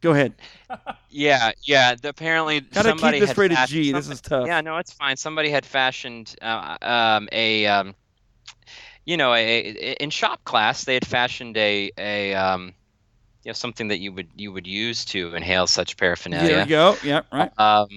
[0.00, 0.34] Go ahead.
[1.08, 1.94] Yeah, yeah.
[1.94, 3.92] The, apparently, Gotta somebody keep this had rated fashioned G.
[3.92, 4.46] This is tough.
[4.46, 5.16] Yeah, no, it's fine.
[5.16, 7.94] Somebody had fashioned uh, um, a, um,
[9.06, 12.74] you know, a, a, in shop class they had fashioned a a um,
[13.44, 16.48] you know something that you would you would use to inhale such paraphernalia.
[16.48, 16.96] There you go.
[17.02, 17.58] Yeah, right.
[17.58, 17.88] Um,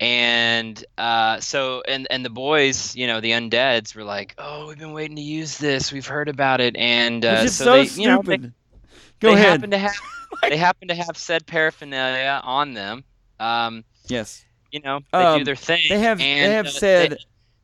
[0.00, 4.78] and uh, so and and the boys, you know, the undeads were like, "Oh, we've
[4.78, 5.92] been waiting to use this.
[5.92, 8.00] We've heard about it." And uh, so, so, they, stupid.
[8.02, 9.48] you know, they, go they ahead.
[9.50, 9.94] happen to have
[10.48, 13.04] they happen to have said paraphernalia on them.
[13.38, 14.44] Um, yes.
[14.72, 15.84] you know, they Um, do their thing.
[15.88, 17.18] They have and, they have uh, said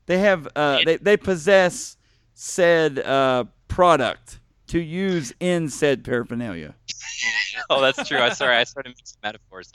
[0.07, 1.97] they have uh, it- they they possess
[2.35, 6.75] said uh, product to use in said paraphernalia.
[7.71, 8.19] oh, that's true.
[8.19, 9.73] I sorry, I started mixing metaphors,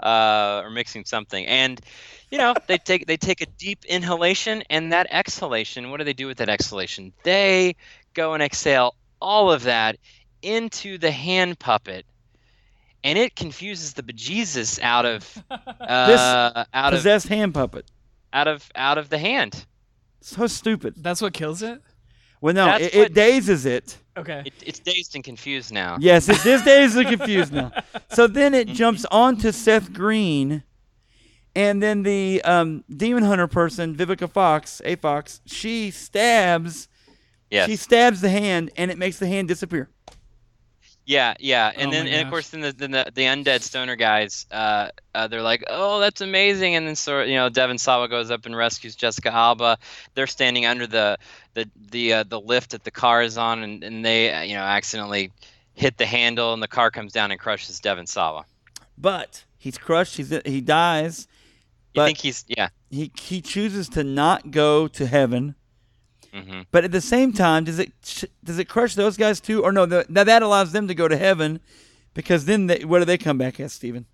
[0.00, 1.46] uh, or mixing something.
[1.46, 1.80] And
[2.30, 5.90] you know, they take they take a deep inhalation, and that exhalation.
[5.90, 7.12] What do they do with that exhalation?
[7.22, 7.76] They
[8.14, 9.96] go and exhale all of that
[10.42, 12.04] into the hand puppet,
[13.04, 17.90] and it confuses the bejesus out of uh, out of Possessed hand puppet.
[18.32, 19.66] out of out of the hand.
[20.20, 20.94] So stupid.
[20.98, 21.82] That's what kills it.
[22.42, 23.96] Well, no, it, it dazes it.
[24.16, 24.42] Okay.
[24.44, 25.96] It, it's dazed and confused now.
[26.00, 27.72] Yes, it is dazed and confused now.
[28.10, 30.64] So then it jumps onto Seth Green,
[31.54, 36.88] and then the um, demon hunter person, Vivica Fox, a Fox, she stabs.
[37.50, 37.70] Yes.
[37.70, 39.88] She stabs the hand, and it makes the hand disappear.
[41.04, 43.96] Yeah, yeah, and Oh then and of course then the, then the the undead stoner
[43.96, 48.08] guys, uh, uh, they're like, oh, that's amazing, and then so you know Devon Sawa
[48.08, 49.78] goes up and rescues Jessica Alba.
[50.14, 51.18] They're standing under the
[51.54, 54.54] the the uh, the lift that the car is on, and, and they uh, you
[54.54, 55.32] know accidentally
[55.74, 58.44] hit the handle, and the car comes down and crushes Devon Sawa.
[58.96, 60.16] But he's crushed.
[60.16, 61.26] He's he dies.
[61.94, 62.68] You think he's yeah?
[62.90, 65.56] he he chooses to not go to heaven.
[66.32, 67.92] Hmm But at the same time, does it
[68.42, 69.86] does it crush those guys too, or no?
[69.86, 71.60] The, now that allows them to go to heaven,
[72.14, 74.06] because then they, what do they come back as, Stephen?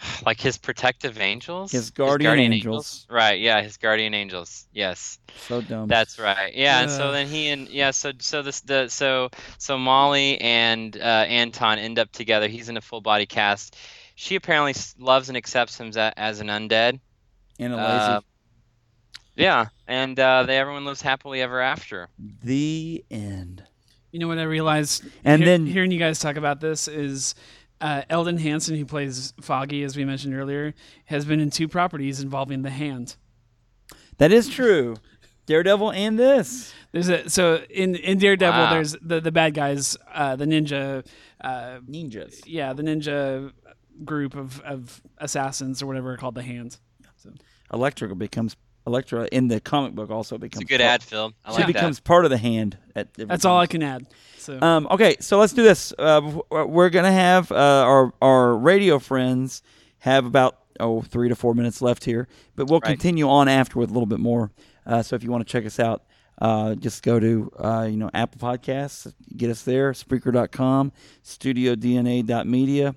[0.24, 3.06] Like his protective angels, His guardian angels.
[3.10, 3.40] Right?
[3.40, 4.66] Yeah, his guardian angels.
[4.72, 5.18] Yes.
[5.48, 5.88] So dumb.
[5.88, 6.54] That's right.
[6.54, 10.96] Yeah, and so then he and yeah, so so this the so so Molly and
[10.96, 12.46] uh, Anton end up together.
[12.46, 13.76] He's in a full body cast.
[14.14, 17.00] She apparently loves and accepts him as, as an undead.
[17.58, 18.12] and a lazy.
[18.12, 18.20] Uh,
[19.38, 22.08] yeah, and uh, they everyone lives happily ever after.
[22.42, 23.62] the end.
[24.12, 25.04] You know what I realized?
[25.24, 27.34] And hear- then- hearing you guys talk about this is
[27.80, 30.74] uh, Elden Henson, who plays Foggy, as we mentioned earlier,
[31.06, 33.16] has been in two properties involving the hand.
[34.18, 34.96] That is true.
[35.46, 36.74] Daredevil and this.
[36.92, 38.70] There's a so in in Daredevil, Wow.
[38.74, 41.06] there's the the bad guys, uh, the ninja,
[41.40, 42.42] uh, Ninjas.
[42.46, 43.52] yeah, the ninja
[44.04, 46.78] group of of assassins or whatever are called the hand.
[47.72, 48.56] Electrical becomes
[48.88, 51.32] Elektra in the comic book also becomes It's becomes a good part, ad, Phil.
[51.44, 52.76] I like She like becomes part of the hand.
[52.96, 54.06] At different That's all I can add.
[54.38, 55.92] So Um, okay, so let's do this.
[55.98, 57.54] Uh, we're gonna have uh,
[57.86, 59.62] our our radio friends
[60.00, 62.26] have about oh three to four minutes left here,
[62.56, 62.90] but we'll Right.
[62.90, 64.50] continue on after with a little bit more.
[64.86, 66.04] Uh, so if you want to check us out,
[66.40, 70.92] uh, just go to uh, you know Apple Podcasts, get us there, Spreaker.com,
[71.24, 72.94] StudioDNA.media,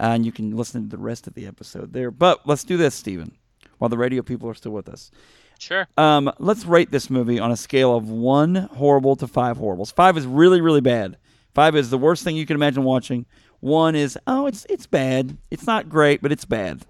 [0.00, 2.10] and you can listen to the rest of the episode there.
[2.10, 3.36] But let's do this, Stephen,
[3.84, 5.10] while the radio people are still with us.
[5.58, 5.86] Sure.
[5.98, 9.90] Um, let's rate this movie on a scale of one horrible to five horribles.
[9.92, 11.18] Five is really, really bad.
[11.54, 13.26] Five is the worst thing you can imagine watching.
[13.60, 15.36] One is oh, it's it's bad.
[15.50, 16.86] It's not great, but it's bad.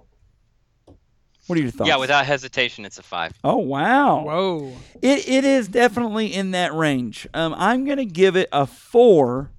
[1.48, 1.88] What are your thoughts?
[1.88, 3.32] Yeah, without hesitation, it's a five.
[3.42, 4.72] Oh wow, whoa,
[5.02, 7.26] it it is definitely in that range.
[7.34, 9.50] Um, I'm gonna give it a four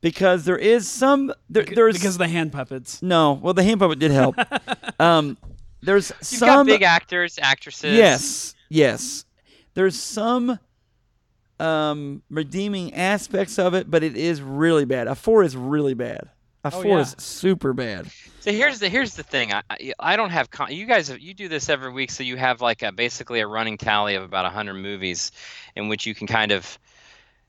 [0.00, 3.02] because there is some there, there's because of the hand puppets.
[3.02, 3.34] no.
[3.34, 4.36] Well, the hand puppet did help.
[5.00, 5.36] um,
[5.86, 7.96] there's You've some got big actors, actresses.
[7.96, 9.24] Yes, yes.
[9.74, 10.58] There's some
[11.58, 15.06] um, redeeming aspects of it, but it is really bad.
[15.06, 16.30] A four is really bad.
[16.64, 17.00] A Oh, four yeah.
[17.02, 18.10] is super bad.
[18.40, 19.52] So here's the here's the thing.
[19.52, 22.36] I I- I don't have con- you guys you do this every week, so you
[22.36, 25.30] have like a, basically a running tally of about hundred movies,
[25.76, 26.78] in which you can kind of.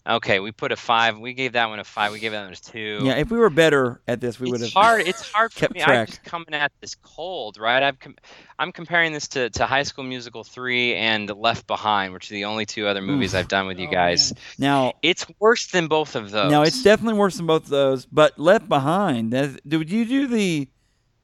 [0.08, 1.20] Okay, we put a five.
[1.20, 2.14] We gave that one a five.
[2.14, 3.01] We gave that one a two.
[3.03, 5.01] Yeah, if we were better at this, we would have it's hard.
[5.01, 5.82] It's hard for me.
[5.82, 5.89] track.
[5.99, 7.84] I'm just coming at this cold, right?
[7.84, 8.16] I'm com-
[8.58, 12.45] I'm comparing this to, to High School Musical three and Left Behind, which are the
[12.45, 14.34] only two other movies I've done with you Oh, guys.
[14.34, 14.41] man.
[14.58, 16.51] Now, It's worse than both of those.
[16.51, 18.05] now it's definitely worse than both of those.
[18.05, 20.70] But Left Behind, that, did you do the?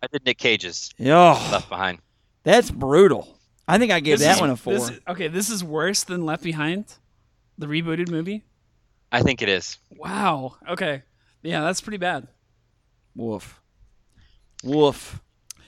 [0.04, 2.00] I did Nick Cage's Oh, Left Behind.
[2.44, 3.38] that's brutal.
[3.66, 4.74] I think I gave This that is- one a four.
[4.74, 6.84] this- okay, this is worse than Left Behind,
[7.58, 8.44] the rebooted movie.
[9.14, 9.78] I think it is.
[9.96, 10.56] Wow.
[10.68, 11.04] Okay.
[11.44, 12.28] Yeah, that's pretty bad.
[13.16, 13.62] Woof.
[14.64, 15.20] Woof.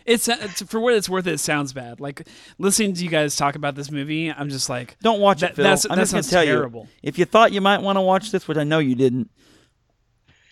[0.05, 1.25] It's, it's for what it's worth.
[1.27, 1.99] It sounds bad.
[1.99, 2.27] Like
[2.59, 5.55] listening to you guys talk about this movie, I'm just like, Don't watch That- it,
[5.55, 5.63] Phil.
[5.63, 6.83] that's- I'm that just gonna sounds tell terrible.
[6.83, 6.99] you.
[7.09, 9.29] If you thought you might want to watch this, which I know you didn't,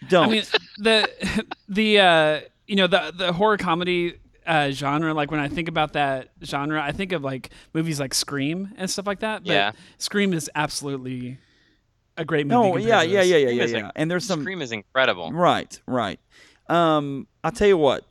[0.09, 0.27] don't.
[0.27, 0.43] I mean,
[0.79, 4.15] the the uh, you know the the horror comedy
[4.45, 5.13] uh, genre.
[5.13, 8.89] Like when I think about that genre, I think of like movies like Scream and
[8.89, 9.43] stuff like that.
[9.45, 9.71] But Yeah.
[9.99, 11.37] Scream is absolutely
[12.17, 12.55] a great movie.
[12.55, 13.91] no, compared yeah, yeah, yeah, yeah, yeah, yeah.
[13.95, 15.31] And there's some Scream is incredible.
[15.31, 16.19] right, right.
[16.69, 18.05] Um, I'll tell you what,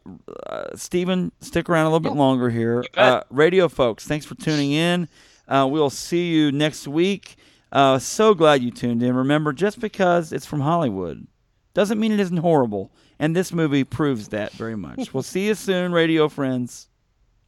[0.46, 2.84] uh, Stephen, stick around a little bit longer here.
[2.96, 5.09] Uh, radio folks, thanks for tuning in.
[5.48, 7.36] Uh, we'll see you next week.
[7.72, 9.16] Uh, so glad you tuned in.
[9.16, 11.26] Remember, just because it's from Hollywood
[11.74, 12.92] doesn't mean it isn't horrible.
[13.18, 15.14] And this movie proves that very much.
[15.14, 16.88] we'll see you soon, radio friends.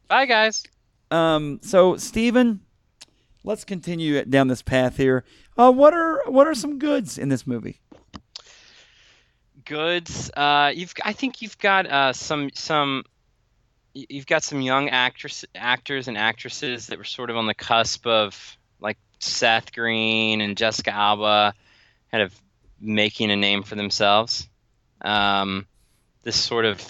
[0.07, 0.63] Bye, guys.
[1.11, 2.61] Um, so Stephen,
[3.45, 5.23] let's continue down this path here.
[5.57, 7.79] Uh, what are what are some goods in this movie?
[9.65, 10.31] goods.
[10.35, 13.03] Uh, you've I think you've got uh, some some
[13.93, 18.05] you've got some young actress actors and actresses that were sort of on the cusp
[18.07, 21.53] of like Seth Green and Jessica Alba,
[22.11, 22.33] kind of
[22.79, 24.47] making a name for themselves.
[25.01, 25.65] Um,
[26.23, 26.81] this sort of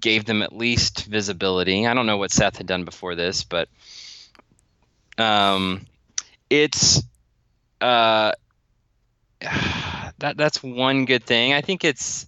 [0.00, 1.86] gave them at least visibility.
[1.86, 3.68] I don't know what Seth had done before this, but
[5.20, 5.86] um,
[6.48, 7.02] it's
[7.80, 8.32] uh,
[9.40, 11.52] that that's one good thing.
[11.52, 12.26] I think it's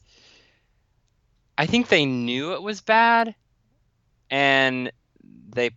[1.59, 3.35] I think they knew it was bad
[4.31, 4.91] and
[5.51, 5.71] they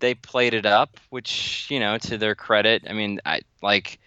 [0.00, 4.00] they played it up, which, you know, to their credit, I mean, I like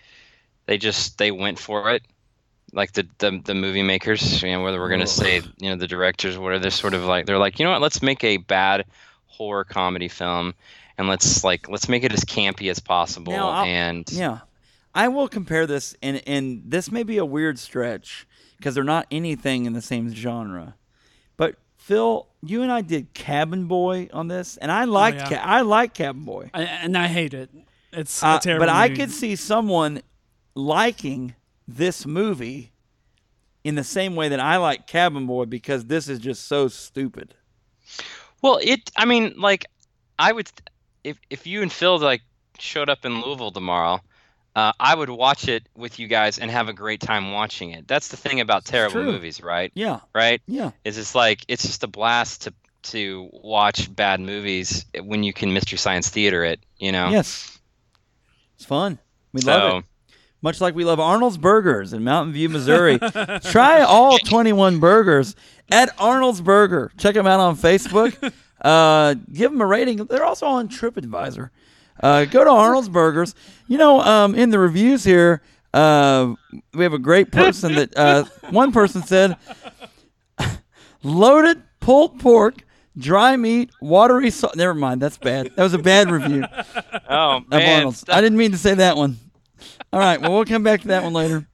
[0.65, 2.03] they just they went for it.
[2.73, 5.87] Like the the, the movie makers, you know, whether we're gonna say, you know, the
[5.87, 8.85] directors, whatever, they're sort of like they're like, you know what, let's make a bad
[9.27, 10.53] horror comedy film
[10.97, 14.39] and let's like let's make it as campy as possible Now, and Yeah,
[14.93, 18.27] I will compare this, and and this may be a weird stretch
[18.57, 20.75] because they're not anything in the same genre.
[21.37, 25.29] But Phil, you and I did Cabin Boy on this, and I liked yeah.
[25.29, 26.49] Ca- I like Cabin Boy.
[26.53, 27.49] I, and I hate it.
[27.91, 28.65] It's Uh, a terrible.
[28.65, 30.01] but I could see someone
[30.55, 31.35] liking
[31.67, 32.71] this movie
[33.63, 37.35] in the same way that I like Cabin Boy because this is just so stupid.
[38.41, 38.91] Well, it.
[38.95, 39.65] I mean, like,
[40.19, 40.49] I would,
[41.05, 42.21] if if you and Phil like
[42.59, 44.01] showed up in Louisville tomorrow,
[44.55, 47.87] uh, I would watch it with you guys and have a great time watching it.
[47.87, 49.71] That's the thing about terrible movies, right?
[49.75, 50.41] Yeah, Right?
[50.47, 50.71] yeah.
[50.83, 52.53] Is it's like it's just a blast to
[52.91, 56.59] to watch bad movies when you can Mystery Science Theater it.
[56.77, 57.09] You know.
[57.09, 57.57] Yes.
[58.55, 58.99] It's fun.
[59.33, 59.85] We So love it.
[60.41, 62.99] Much like we love Arnold's Burgers in Mountain View, Missouri.
[63.43, 65.35] Try all 21 burgers
[65.71, 66.91] at Arnold's Burger.
[66.97, 68.31] Check them out on Facebook.
[68.61, 69.97] Uh, give them a rating.
[70.05, 71.49] They're also on TripAdvisor.
[72.01, 73.35] Uh, go to Arnold's Burgers.
[73.67, 75.41] You know, um, in the reviews here,
[75.73, 76.33] uh,
[76.73, 79.37] we have a great person that uh, one person said,
[81.03, 82.55] loaded pulled pork,
[82.97, 84.55] dry meat, watery salt.
[84.55, 85.51] Never mind, that's bad.
[85.55, 86.43] That was a bad review
[87.09, 88.05] oh of man, Arnold's.
[88.09, 89.17] I didn't mean to say that one.
[89.93, 91.47] All right, well, we'll come back to that one later.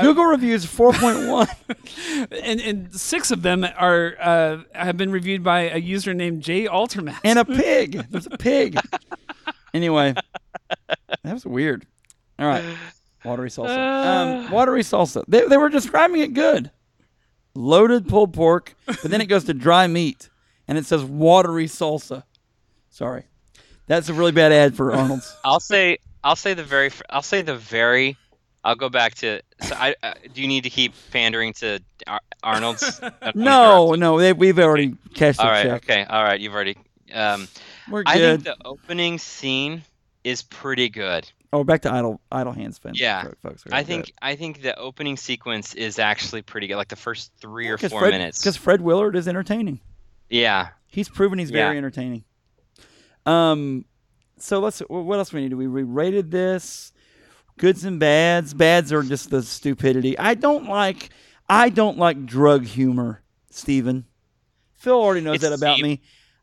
[0.00, 5.78] Google reviews 4.1 and, and six of them are uh, have been reviewed by a
[5.78, 7.18] user named Jay Altermat.
[7.24, 8.06] and a pig.
[8.10, 8.78] There's a pig.
[9.74, 10.14] Anyway,
[11.22, 11.86] that was weird.
[12.38, 12.64] All right,
[13.24, 13.76] watery salsa.
[14.46, 15.24] Um, watery salsa.
[15.28, 16.70] They, they were describing it good.
[17.54, 20.30] Loaded pulled pork, but then it goes to dry meat,
[20.68, 22.22] and it says watery salsa.
[22.90, 23.24] Sorry,
[23.86, 25.36] that's a really bad ad for Arnold's.
[25.44, 28.16] I'll say I'll say the very I'll say the very
[28.64, 32.20] I'll go back to so I uh, do you need to keep pandering to Ar-
[32.42, 33.00] Arnold's?
[33.34, 35.64] No, no, they, we've already cashed the All right.
[35.64, 35.84] check.
[35.84, 36.04] Okay.
[36.04, 36.38] All right.
[36.40, 36.76] You've already.
[37.12, 37.48] Um,
[37.90, 38.10] We're good.
[38.10, 39.82] I think the opening scene
[40.24, 41.30] is pretty good.
[41.52, 42.92] oh, back to idle idle hands, fan.
[42.96, 43.28] Yeah.
[43.42, 43.62] folks.
[43.70, 46.76] I think I think the opening sequence is actually pretty good.
[46.76, 48.38] Like the first three or four Fred, minutes.
[48.38, 49.80] because Fred Willard is entertaining.
[50.28, 50.68] Yeah.
[50.88, 51.78] He's proven he's very Yeah.
[51.78, 52.24] entertaining.
[53.26, 53.84] Um,
[54.38, 54.80] so let's.
[54.80, 55.54] What else we need?
[55.54, 56.92] We we rated this.
[57.58, 58.54] Goods and bads.
[58.54, 60.18] Bads are just the stupidity.
[60.18, 61.10] I don't like.
[61.48, 64.04] I don't like drug humor, Stephen.
[64.74, 65.84] Phil already knows It's that about cheap.
[65.84, 66.00] me.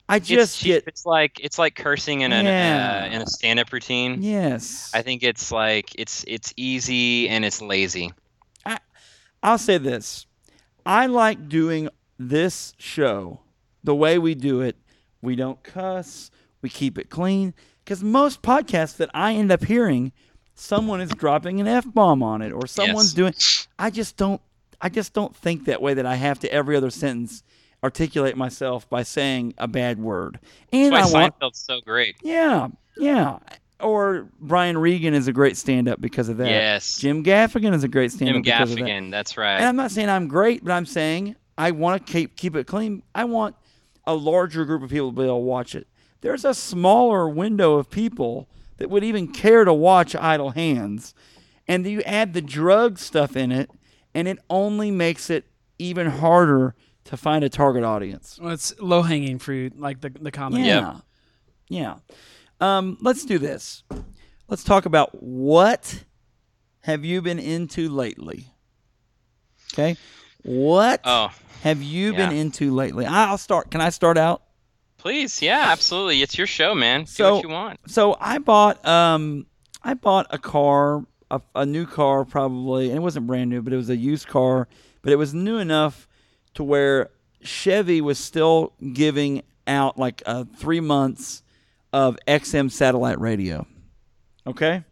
[0.09, 0.67] I just cheap.
[0.67, 3.07] get It's like it's like cursing in an Yeah.
[3.09, 4.21] uh, in a stand-up routine.
[4.21, 4.91] yes.
[4.93, 8.13] I think it's like it's it's easy and it's lazy.
[8.65, 8.79] I
[9.41, 10.25] I'll say this.
[10.85, 11.89] I like doing
[12.19, 13.39] this show
[13.83, 14.75] the way we do it.
[15.21, 16.29] We don't cuss.
[16.61, 17.53] We keep it clean.
[17.83, 20.11] Because most podcasts that I end up hearing,
[20.55, 23.13] someone is dropping an f bomb on it, or someone's Yes.
[23.13, 23.67] doing.
[23.77, 24.41] I just don't.
[24.81, 25.93] I just don't think that way.
[25.93, 27.43] That I have to every other sentence
[27.83, 30.39] articulate myself by saying a bad word.
[30.73, 31.39] And That's I why want.
[31.39, 32.15] Seinfeld's so great.
[32.23, 33.37] Yeah, yeah.
[33.79, 36.49] Or Brian Regan is a great stand-up because of that.
[36.49, 36.97] Yes.
[36.97, 38.85] Jim Gaffigan is a great stand-up Jim because of that.
[38.85, 39.11] Gaffigan.
[39.11, 39.57] That's right.
[39.57, 42.67] And I'm not saying I'm great, but I'm saying I want to keep keep it
[42.67, 43.03] clean.
[43.13, 43.55] I want
[44.07, 45.87] a larger group of people to be able to watch it.
[46.21, 48.47] There's a smaller window of people
[48.77, 51.13] that would even care to watch Idle Hands,
[51.67, 53.69] and you add the drug stuff in it,
[54.13, 55.45] and it only makes it
[55.79, 58.39] even harder to find a target audience.
[58.41, 60.63] Well, it's low hanging fruit, like the the comedy.
[60.63, 60.97] Yeah.
[61.69, 61.95] Yeah.
[62.59, 63.83] Um, let's do this.
[64.47, 66.03] Let's talk about what
[66.81, 68.47] have you been into lately?
[69.73, 69.97] Okay.
[70.43, 71.31] What Oh,
[71.63, 73.05] have you been into lately?
[73.05, 73.71] I'll start.
[73.71, 74.43] Can I start out?
[75.05, 76.23] Please, yeah, absolutely.
[76.23, 77.01] It's your show, man.
[77.01, 77.79] Do So- what you want.
[77.85, 79.45] So I bought um
[79.83, 83.71] I bought a car, a, a new car probably, and it wasn't brand new, but
[83.71, 84.67] it was a used car,
[85.03, 86.07] but it was new enough
[86.55, 87.11] to where
[87.43, 91.43] Chevy was still giving out like uh, three months
[91.93, 93.67] of XM satellite radio.
[94.47, 94.83] Okay.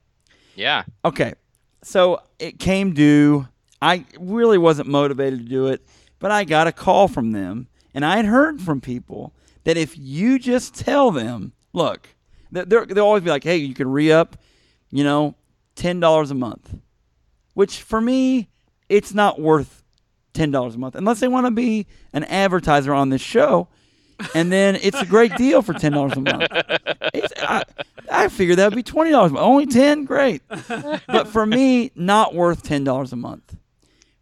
[0.55, 0.83] Yeah.
[1.03, 1.33] Okay.
[1.81, 3.47] So it came due.
[3.81, 5.81] I really wasn't motivated to do it,
[6.19, 9.33] but I got a call from them, and I had heard from people
[9.63, 12.07] that if you just tell them, look,
[12.51, 14.37] they'll always be like, hey, you can re up,
[14.91, 15.35] you know,
[15.75, 16.75] $10 a month,
[17.53, 18.49] which for me,
[18.89, 19.83] it's not worth
[20.33, 23.67] $10 a month unless they want to be an advertiser on this show.
[24.35, 26.47] And then it's a great deal for ten dollars a month.
[27.15, 27.63] It's, I,
[28.09, 29.31] I figured that would be twenty dollars.
[29.31, 30.43] but Only ten, great.
[30.47, 33.57] But for me, not worth ten dollars a month.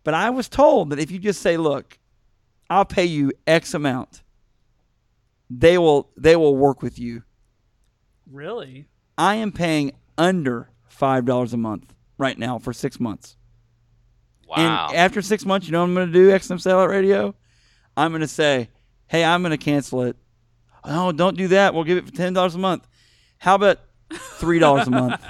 [0.06, 2.00] But I was told that if you just say, "Look,
[2.70, 4.24] I'll pay you X amount,"
[5.60, 7.24] they will they will work with you.
[8.30, 8.88] Really?
[9.18, 13.36] I am paying under five dollars a month right now for six months.
[14.48, 14.88] Wow.
[14.90, 16.30] And after six months, you know what I'm going to do?
[16.30, 17.36] XM Satellite Radio.
[17.96, 18.70] I'm going to say,
[19.08, 20.16] "Hey, I'm going to cancel it."
[20.84, 21.74] Oh, don't do that.
[21.74, 22.88] We'll give it for ten dollars a month.
[23.38, 23.80] How about
[24.12, 25.22] three dollars a month?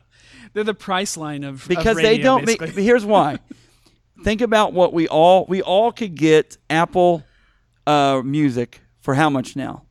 [0.54, 2.84] They're the price line of of because they don't make basically.
[2.84, 3.40] here's why
[4.24, 7.22] think about what we all we all could get apple
[7.86, 9.84] uh, music for how much now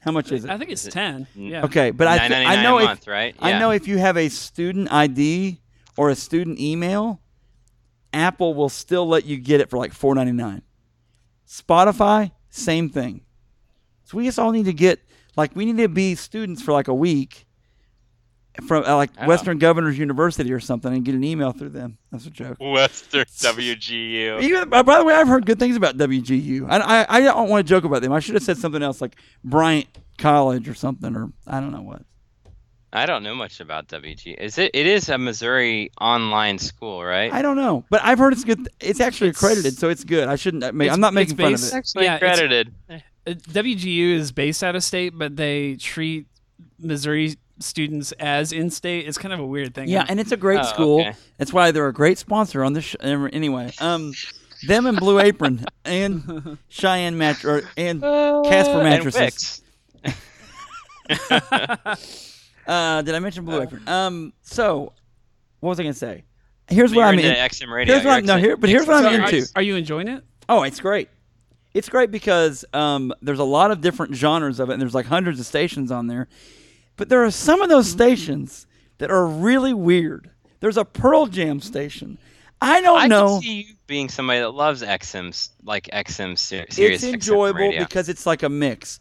[0.00, 1.28] how much is it I think it's ten.
[1.36, 1.50] Mm.
[1.50, 1.64] Yeah.
[1.66, 3.36] okay but i, th- I know a if, month, right?
[3.38, 5.60] i know if you have a student id
[5.96, 7.20] or a student email
[8.12, 10.62] apple will still let you get it for like 4.99
[11.48, 13.20] spotify same thing
[14.02, 14.98] so we just all need to get
[15.36, 17.43] like we need to be students for like a week
[18.66, 19.26] from uh, like Oh.
[19.26, 23.24] western governors university or something and get an email through them that's a joke Western
[23.24, 24.40] WGU.
[24.42, 26.66] Even, by by the way, I've heard good things about WGU.
[26.70, 28.12] I, I, I don't want to joke about them.
[28.12, 29.86] I should have said something else like Bryant
[30.18, 32.02] College or something, or I don't know what.
[32.92, 34.36] I don't know much about WG.
[34.38, 34.70] Is it?
[34.72, 37.32] It is a Missouri online school, right?
[37.32, 38.68] I don't know, but I've heard it's good.
[38.78, 40.28] It's actually It's- accredited, so it's good.
[40.28, 40.62] I shouldn't.
[40.62, 41.76] I mean, I'm not it's making fun of based- it.
[41.76, 42.72] actually Yeah, accredited.
[42.88, 46.26] Uh, WGU is based out of state, but they treat
[46.78, 49.06] Missouri students as in state.
[49.06, 49.88] It's kind of a weird thing.
[49.88, 51.00] Yeah, and it's a great Oh, school.
[51.00, 51.14] okay.
[51.38, 52.84] That's why they're a great sponsor on this.
[52.84, 54.12] Sh- anyway, um,
[54.66, 59.62] them and Blue Apron and Cheyenne match or and Casper And mattresses.
[60.02, 60.18] Wix.
[62.66, 63.86] Uh, did I mention Blue Apron?
[63.86, 64.94] Um, so
[65.60, 66.24] what was I gonna say?
[66.66, 67.36] Here's So what I'm into in.
[67.36, 67.92] XM radio.
[67.94, 69.46] Here's what You're I'm, no here, but here's what I'm are, into.
[69.54, 70.24] are you enjoying it?
[70.48, 71.10] Oh, it's great.
[71.74, 75.04] It's great because um, there's a lot of different genres of it, and there's like
[75.04, 76.26] hundreds of stations on there.
[76.96, 77.98] But there are some of those mm-hmm.
[77.98, 78.66] stations
[78.98, 80.30] that are really weird.
[80.60, 82.18] There's a Pearl Jam station.
[82.60, 83.34] I don't I know.
[83.34, 88.08] can see you being somebody that loves XM's like XM ser- it's XM enjoyable because
[88.08, 88.98] it's like a mix.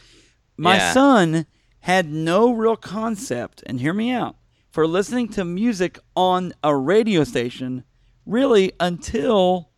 [0.57, 0.93] My Yeah.
[0.93, 1.45] son
[1.79, 4.35] had no real concept, and hear me out,
[4.71, 7.83] for listening to music on a radio station
[8.25, 9.69] really until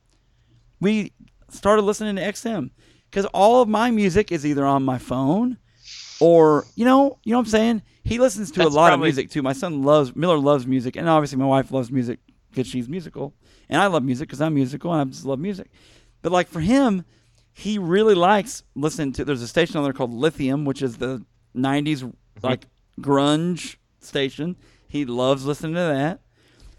[0.80, 1.12] we
[1.50, 2.70] started listening to XM.
[3.10, 5.58] Because all of my music is either on my phone
[6.20, 7.82] or, you know, you know what I'm saying?
[8.04, 9.42] He listens to That's a lot probably- of music too.
[9.42, 12.20] My son loves, Miller loves music, and obviously my wife loves music
[12.52, 13.34] because she's musical.
[13.68, 15.70] And I love music because I'm musical and I just love music.
[16.22, 17.04] But like for him,
[17.52, 19.26] he really likes listening to.
[19.26, 21.24] There's a station on there called Lithium, which is the
[21.56, 22.10] '90s mm-hmm.
[22.44, 22.66] like
[23.00, 24.56] grunge station.
[24.88, 26.20] He loves listening to that.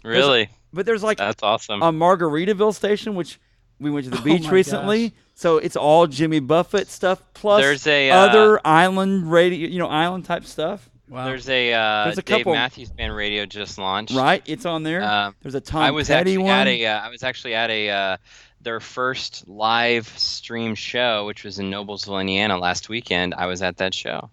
[0.03, 1.81] really, But there's like that's awesome.
[1.81, 3.39] a Margaritaville station, which
[3.79, 5.13] we went to the Oh beach my recently.
[5.35, 9.87] So it's all Jimmy Buffett stuff plus There's a, uh, other island radio, you know,
[9.87, 10.89] island type stuff.
[11.09, 11.25] Wow.
[11.25, 14.13] There's a, uh, There's a Dave couple- Matthews Band radio just launched.
[14.15, 14.41] Right?
[14.45, 15.03] It's on there.
[15.03, 16.51] Um, there's a Tom I was Petty actually one.
[16.51, 16.85] at a.
[16.85, 17.89] Uh, I was actually at a.
[17.89, 18.17] Uh,
[18.59, 23.33] their first live stream show, which was in Noblesville, Indiana, last weekend.
[23.35, 24.29] I was at that show.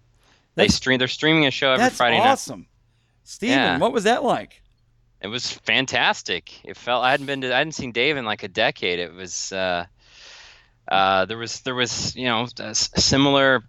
[0.55, 0.97] They That's- stream.
[0.97, 2.27] They're streaming a show every That's Friday night.
[2.27, 2.65] awesome.
[3.23, 3.77] Stephen, Yeah.
[3.77, 4.61] what was that like?
[5.21, 6.51] It was fantastic.
[6.63, 8.99] It felt I hadn't been to I hadn't seen Dave in like a decade.
[8.99, 9.85] It was uh,
[10.87, 13.63] uh, there was there was you know similar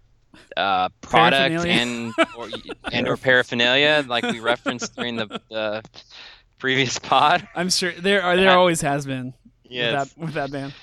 [0.55, 2.49] uh, product and or,
[2.91, 5.83] and or paraphernalia like we referenced during the, the
[6.59, 7.47] previous pod.
[7.55, 9.33] I'm sure there are there always has been
[9.69, 10.15] Yes.
[10.15, 10.73] with that with that band.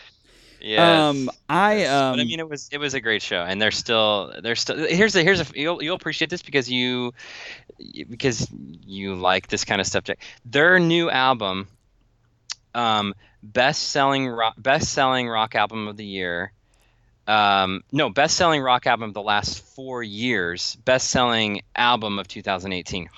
[0.64, 0.80] Yes.
[0.80, 3.70] Um, I um, but I mean, it was it was a great show, and they're
[3.70, 7.12] still they're still here's a here's a you'll you'll appreciate this because you
[8.08, 10.04] because you like this kind of stuff.
[10.04, 10.20] Jack.
[10.46, 11.68] Their new album,
[12.74, 13.12] um,
[13.42, 16.50] best selling rock best selling rock album of the year.
[17.26, 20.76] Um, no, best selling rock album of the last four years.
[20.86, 23.10] Best selling album of 2018.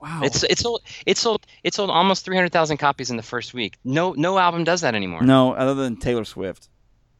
[0.00, 0.20] Wow.
[0.24, 3.76] It's it's sold it's sold it's sold almost 300,000 copies in the first week.
[3.84, 5.22] No no album does that anymore.
[5.22, 6.68] no, other than Taylor Swift.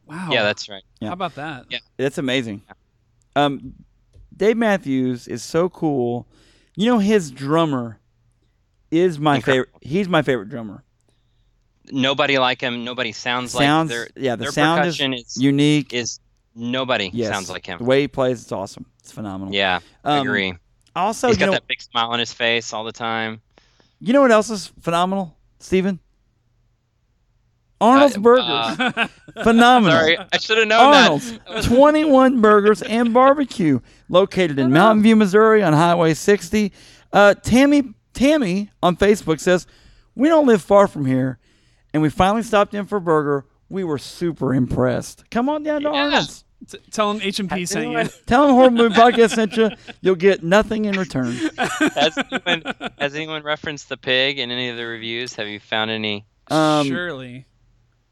[0.07, 0.29] wow.
[0.31, 0.83] Yeah, that's right.
[0.99, 1.09] Yeah.
[1.09, 1.65] How about that?
[1.69, 1.79] Yeah.
[1.97, 2.63] That's amazing.
[3.35, 3.73] Um,
[4.35, 6.27] Dave Matthews is so cool.
[6.75, 7.99] You know, his drummer
[8.89, 9.65] is my Incredible.
[9.71, 9.87] favorite.
[9.87, 10.83] He's my favorite drummer.
[11.91, 12.83] Nobody like him.
[12.83, 15.93] Nobody sounds, Sounds, like their yeah, the their sound is percussion is, unique.
[15.93, 16.19] is
[16.55, 17.29] nobody Yes.
[17.33, 17.79] sounds like him.
[17.79, 18.85] The way he plays, it's awesome.
[18.99, 19.53] It's phenomenal.
[19.53, 20.53] Yeah, Um, agree.
[20.95, 23.41] Also, He's got know, that big smile on his face all the time.
[23.99, 25.99] you know what else is phenomenal, Stephen?
[27.79, 28.43] Arnold's Uh, Burgers.
[28.47, 29.07] uh,
[29.43, 29.97] phenomenal.
[29.97, 31.63] Sorry, I should have known Arnold's, that.
[31.63, 36.71] 21 burgers and barbecue, located in Mountain View, Missouri, on Highway 60.
[37.11, 39.65] Uh, Tammy, Tammy on Facebook says,
[40.13, 41.39] "We don't live far from here,
[41.93, 43.45] and we finally stopped in for a burger.
[43.67, 45.23] We were super impressed.
[45.31, 46.03] Come on down to Yeah.
[46.03, 46.43] Arnold's.
[46.69, 48.03] T- tell them H and P sent you.
[48.25, 49.71] Tell them Horror Movie Podcast sent you.
[50.01, 51.33] You'll get nothing in return.
[51.57, 52.63] Has anyone,
[52.99, 55.33] has anyone referenced the pig in any of the reviews?
[55.35, 56.25] Have you found any?
[56.47, 57.45] Um, Surely.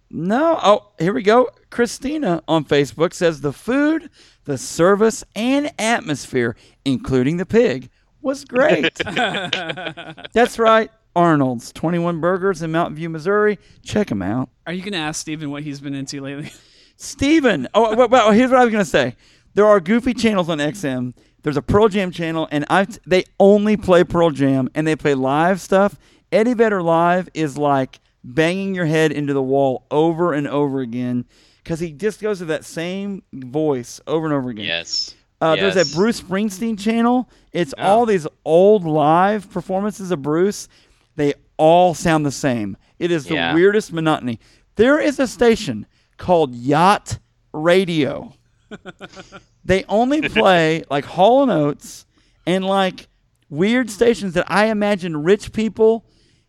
[0.09, 0.59] No.
[0.61, 1.49] Oh, here we go.
[1.69, 4.09] Christina on Facebook says the food,
[4.45, 7.89] the service, and atmosphere, including the pig,
[8.21, 8.95] was great.
[10.33, 10.89] That's right.
[11.15, 13.59] Arnold's 21 Burgers in Mountain View, Missouri.
[13.83, 14.49] Check them out.
[14.65, 16.51] Are you gonna ask Stephen what he's been into lately?
[17.01, 17.65] Stephen.
[17.73, 19.15] Oh, well, well, here's what I was going to say.
[19.53, 21.13] There are goofy channels on XM.
[21.43, 25.13] There's a Pearl Jam channel, and I they only play Pearl Jam, and they play
[25.13, 25.95] live stuff.
[26.31, 31.23] Eddie Vedder Live is like banging your head into the wall over and over again
[31.63, 34.65] because he just goes to that same voice over and over again.
[34.65, 35.15] Yes.
[35.39, 35.93] Uh, There's Yes.
[35.93, 37.29] a Bruce Springsteen channel.
[37.53, 37.83] It's Oh.
[37.83, 40.67] all these old live performances of Bruce.
[41.15, 42.75] They all sound the same.
[42.99, 43.53] It is the Yeah.
[43.53, 44.37] weirdest monotony.
[44.75, 45.85] There is a station
[46.19, 47.17] called Yacht
[47.51, 48.33] Radio.
[49.65, 52.05] they only play like Hall and Oates
[52.45, 53.07] and like
[53.49, 56.05] weird stations that I imagine rich people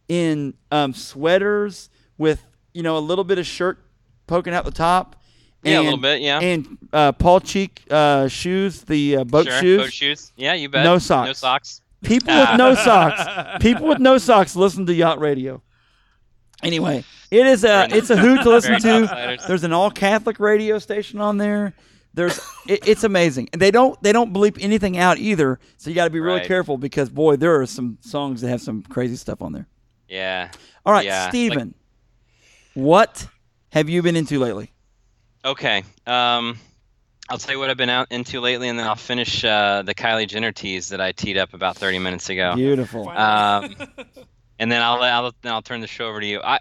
[0.08, 2.44] in um, sweaters with
[2.74, 3.78] you know a little bit of shirt
[4.26, 5.16] poking out the top.
[5.62, 6.40] Yeah, a little bit, yeah.
[6.40, 9.60] And uh, Paul Cheek uh, shoes, the uh, boat sure.
[9.60, 9.82] shoes.
[9.82, 10.32] Boat shoes.
[10.36, 10.84] Yeah, you bet.
[10.84, 11.26] No socks.
[11.26, 11.82] No socks.
[12.02, 13.62] People with no socks.
[13.62, 15.62] People with no socks listen to yacht radio.
[16.62, 19.38] Anyway, it is a it's a hoot to listen to.
[19.48, 21.74] There's an all Catholic radio station on there.
[22.12, 23.48] There's it, it's amazing.
[23.52, 25.58] And they don't they don't bleep anything out either.
[25.76, 26.46] So you got to be really Right.
[26.48, 29.66] careful because boy, there are some songs that have some crazy stuff on there.
[30.08, 30.50] Yeah.
[30.84, 31.74] All right, Yeah, like- Stephen.
[32.74, 33.26] what
[33.72, 34.72] have you been into lately?
[35.44, 35.84] Okay.
[36.06, 36.58] Um,
[37.28, 39.94] I'll tell you what I've been out into lately, and then I'll finish uh, the
[39.94, 42.56] Kylie Jenner tease that I teed up about 30 minutes ago.
[42.56, 43.08] Beautiful.
[43.08, 43.74] Um,
[44.60, 46.40] and then I'll, I'll then I'll turn the show over to you.
[46.44, 46.60] I,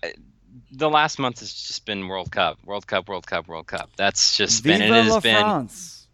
[0.72, 3.92] the last month has just been World Cup, World Cup, World Cup, World Cup.
[3.98, 6.08] That's just been it has la been France.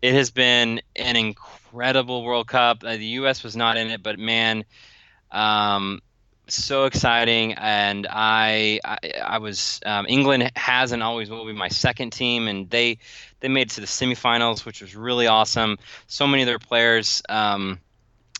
[0.00, 2.84] it has been an incredible World Cup.
[2.84, 3.42] Uh, the U.S.
[3.42, 4.64] was not in it, but man,
[5.32, 6.00] um,
[6.46, 7.54] so exciting.
[7.54, 12.46] And I, I, I was um, England has and always will be my second team,
[12.46, 12.98] and they,
[13.40, 15.78] they made it to the semifinals, which was really awesome.
[16.06, 17.80] So many of their players um,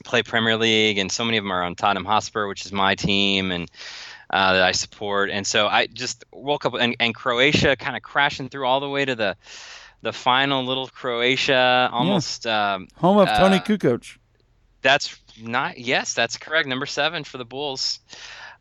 [0.05, 2.95] play Premier League, and so many of them are on Tottenham Hotspur, which is my
[2.95, 3.71] team, and.
[4.31, 8.03] Uh, that I support, and so I just woke up and, and Croatia kind of
[8.03, 9.37] crashing through all the way to the
[10.05, 14.17] the final little Croatia almost um, Home of Toni uh, Kukoc.
[14.83, 18.01] that's not yes that's correct number seven for the Bulls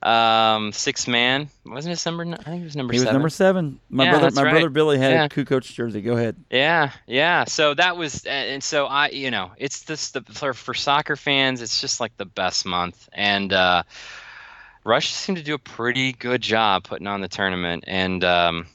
[0.06, 3.30] um six man wasn't his number I think it was number He was seven number
[3.30, 3.80] seven.
[3.90, 4.52] My Yeah, brother, my right.
[4.52, 5.24] brother Billy had Yeah.
[5.26, 6.02] a Kukoc jersey.
[6.02, 6.36] Go ahead.
[6.50, 10.54] yeah yeah so that was and and so I you know it's this the for,
[10.54, 13.84] for soccer fans it's just like the best month and uh
[14.84, 18.68] Russia seemed to do a pretty good job putting on the tournament and um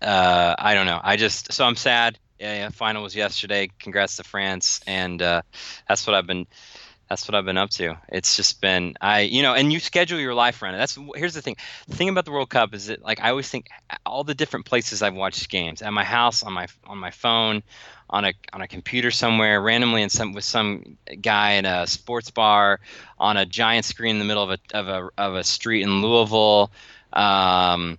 [0.00, 4.16] uh I don't know I just so I'm sad yeah, yeah final was yesterday congrats
[4.16, 5.42] to France and uh
[5.88, 6.46] that's what I've been
[7.08, 7.96] that's what I've been up to.
[8.08, 10.78] It's just been I, you know, and you schedule your life around it.
[10.78, 11.56] That's here's the thing.
[11.88, 13.68] The thing about the World Cup is that like I always think
[14.04, 17.62] all the different places I've watched games at my house, on my on my phone,
[18.10, 22.30] on a on a computer somewhere, randomly in some with some guy at a sports
[22.30, 22.80] bar,
[23.18, 26.02] on a giant screen in the middle of a of a of a street in
[26.02, 26.72] Louisville.
[27.12, 27.98] Um,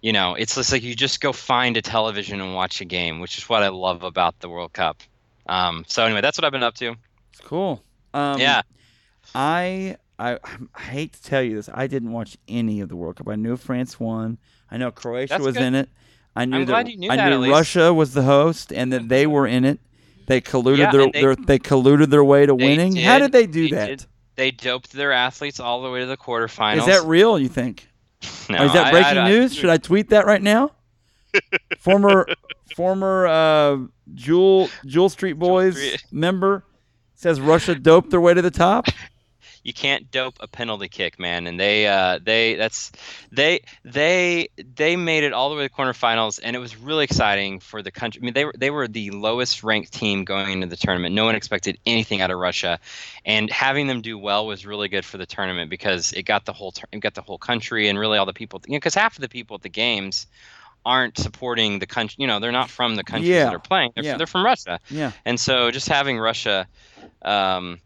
[0.00, 3.20] you know, it's just like you just go find a television and watch a game,
[3.20, 5.02] which is what I love about the World Cup.
[5.46, 6.94] Um, so anyway, that's what I've been up to.
[7.42, 7.82] Cool.
[8.14, 8.62] Um, yeah.
[9.34, 10.38] I, I
[10.74, 11.68] I hate to tell you this.
[11.72, 13.28] I didn't watch any of the World Cup.
[13.28, 14.38] I knew France won.
[14.70, 15.64] I know Croatia That's was good.
[15.64, 15.88] in it.
[16.36, 17.52] I knew that knew I that, knew at least.
[17.52, 19.78] Russia was the host and that they were in it.
[20.26, 22.96] They colluded Yeah, their, they- their they colluded their way to winning.
[22.96, 23.32] How did did.
[23.32, 23.86] they do They that?
[23.86, 24.06] did.
[24.36, 26.78] They doped their athletes all the way to the quarterfinals.
[26.78, 27.38] Is that real?
[27.38, 27.88] You think?
[28.50, 29.54] no, Or is that breaking I- I- news?
[29.54, 30.72] Should I tweet that right now?
[31.80, 32.26] former
[32.76, 33.78] former uh,
[34.14, 36.04] Jewel Jewel Street Boys Street.
[36.12, 36.64] member
[37.24, 38.86] says Russia doped their way to the top.
[39.62, 41.46] you can't dope a penalty kick, man.
[41.46, 42.92] And they, uh, they, that's,
[43.32, 47.04] they, they, they made it all the way to the quarterfinals, and it was really
[47.04, 48.20] exciting for the country.
[48.20, 51.14] I mean, they were, they were the lowest ranked team going into the tournament.
[51.14, 52.78] No one expected anything out of Russia,
[53.24, 56.52] and having them do well was really good for the tournament because it got the
[56.52, 58.94] whole, tur- it got the whole country and really all the people, you know, because
[58.94, 60.26] half of the people at the games
[60.86, 62.16] aren't supporting the country.
[62.18, 63.44] You know, they're not from the countries Yeah.
[63.44, 63.92] that are playing.
[63.94, 64.16] They're, Yeah.
[64.18, 64.78] they're from Russia.
[64.90, 65.12] Yeah.
[65.24, 66.66] And so just having Russia
[67.24, 67.80] um,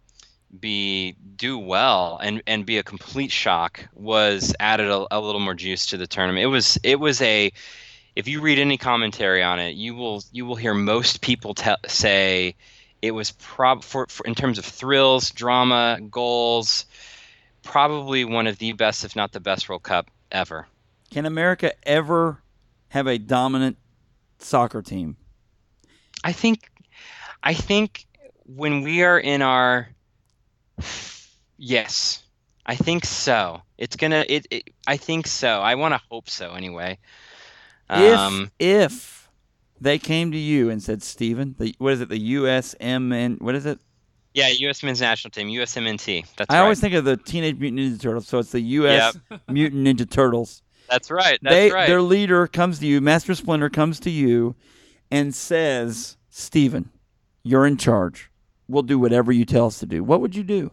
[0.58, 5.54] be do well and and be a complete shock was added a, a little more
[5.54, 6.44] juice to the tournament.
[6.44, 7.52] It was it was a
[8.16, 11.74] if you read any commentary on it, you will you will hear most people te-
[11.86, 12.56] say
[13.00, 16.86] it was prob for, for in terms of thrills, drama, goals,
[17.62, 20.66] probably one of the best, if not the best, World Cup ever.
[21.10, 22.42] Can America ever
[22.88, 23.76] have a dominant
[24.38, 25.16] soccer team?
[26.24, 26.70] I think
[27.42, 28.07] I think
[28.54, 29.88] when we are in our
[31.56, 32.22] yes,
[32.66, 33.62] I think so.
[33.76, 35.60] It's gonna it, it I think so.
[35.60, 36.98] I want to hope so anyway.
[37.88, 39.28] Um, if if
[39.80, 43.64] they came to you and said, Stephen, the, what is it, the USMN, what is
[43.64, 43.78] it?
[44.34, 44.82] yeah, U.S.
[44.82, 46.24] men's national team, USMNT.
[46.36, 46.62] That's I right.
[46.62, 49.16] always think of the Teenage Mutant Ninja Turtles, so it's the US
[49.48, 50.62] Mutant Ninja Turtles.
[50.88, 51.38] That's right.
[51.42, 51.86] That's they, right.
[51.86, 54.54] Their leader comes to you, Master Splinter comes to you,
[55.10, 56.90] and says, Stephen,
[57.42, 58.27] you're in charge.
[58.68, 60.04] We'll do whatever you tell us to do.
[60.04, 60.70] What would you do?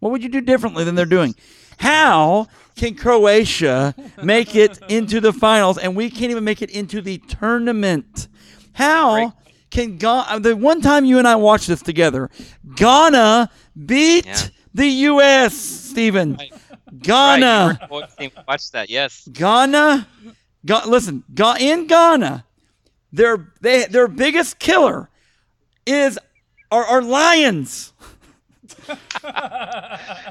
[0.00, 1.34] What would you do differently than they're doing?
[1.78, 7.02] How can Croatia make it into the finals and we can't even make it into
[7.02, 8.28] the tournament?
[8.72, 9.32] How Great.
[9.70, 12.30] can Ghana, uh, the one time you and I watched this together,
[12.76, 13.50] Ghana
[13.84, 14.36] beat Yeah.
[14.74, 16.36] the U.S., Stephen.
[16.36, 16.52] Right.
[17.00, 17.78] Ghana.
[17.80, 18.88] Right, you were- boy, Watch that.
[18.88, 19.28] Yes.
[19.32, 20.06] Ghana,
[20.64, 22.44] Ga- listen, Ga- in Ghana,
[23.12, 25.08] their they their biggest killer
[25.86, 26.18] is
[26.70, 27.92] are, are lions,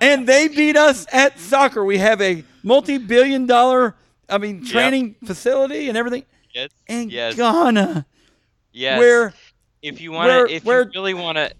[0.02, 1.84] and they beat us at soccer.
[1.84, 3.96] We have a multi-billion-dollar,
[4.30, 6.24] I mean, training facility and everything.
[6.54, 6.70] Yes.
[6.88, 7.36] In Yes.
[7.36, 8.06] Ghana,
[8.72, 8.98] Yes.
[9.00, 9.34] where
[9.82, 11.52] if you want to if where- you really want to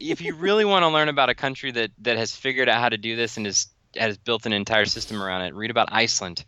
[0.00, 2.88] if you really want to learn about a country that that has figured out how
[2.88, 6.44] to do this and has has built an entire system around it read about iceland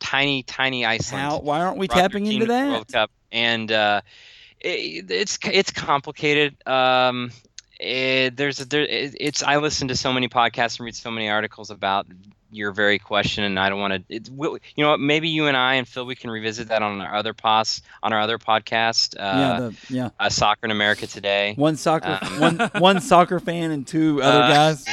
[0.00, 2.68] tiny tiny iceland how why aren't we tapping into that?
[2.70, 4.00] world cup and uh
[4.60, 7.30] it, it's it's complicated um
[7.80, 11.10] it, there's a, there, it, it's I listen to so many podcasts and read so
[11.12, 12.06] many articles about
[12.50, 14.14] your very question, and I don't want to.
[14.14, 15.00] You know what?
[15.00, 18.12] Maybe you and I and Phil we can revisit that on our other pos on
[18.12, 19.14] our other podcast.
[19.16, 20.08] Uh, yeah, the, yeah.
[20.18, 21.52] uh, Soccer in America today.
[21.56, 24.84] One soccer, Um, one one soccer fan and two other Uh, guys.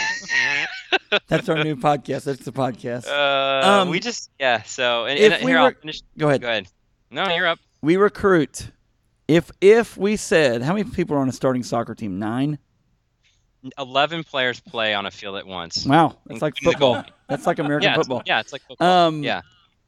[1.27, 2.25] That's our new podcast.
[2.25, 3.07] That's the podcast.
[3.07, 4.61] Uh, Um, we just yeah.
[4.63, 6.01] So and, if and we here I'll were- finish.
[6.17, 6.41] Go ahead.
[6.41, 6.67] Go ahead.
[7.09, 7.59] No, you're up.
[7.81, 8.69] we recruit
[9.27, 12.57] if if we said how many people are on a starting soccer team nine
[13.79, 15.85] Eleven players play on a field at once.
[15.87, 18.87] wow that's like football that's like american yeah, it's- football yeah, it's like football.
[19.07, 19.41] um yeah.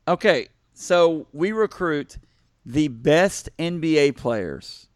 [0.07, 2.17] okay so we recruit
[2.65, 4.87] the best nba players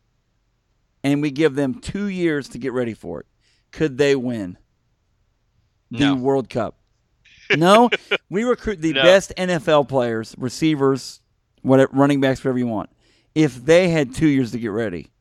[1.04, 3.26] and we give them two years to get ready for it
[3.72, 4.58] could they win
[5.92, 6.16] the No.
[6.16, 6.76] world cup
[7.56, 7.90] no
[8.32, 9.04] we recruit the No.
[9.04, 11.22] best nfl players receivers
[11.62, 12.90] whatever running backs whatever you want
[13.36, 15.12] if they had two years to get ready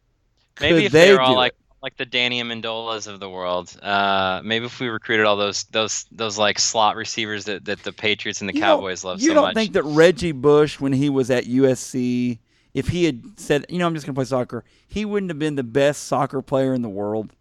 [0.60, 1.54] Maybe if they they were all like it?
[1.82, 3.74] like the Danny Amendolas of the world.
[3.82, 7.92] Uh, maybe if we recruited all those those those like slot receivers that, that the
[7.92, 9.54] Patriots and the You Cowboys love You so don't much.
[9.54, 12.38] think that Reggie Bush, when he was at USC,
[12.74, 15.38] if he had said, you know, I'm just going to play soccer, he wouldn't have
[15.38, 17.32] been the best soccer player in the world?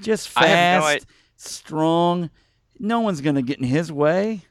[0.00, 1.06] Just have no fast,
[1.36, 2.30] strong.
[2.78, 4.44] No one's going to get in his way.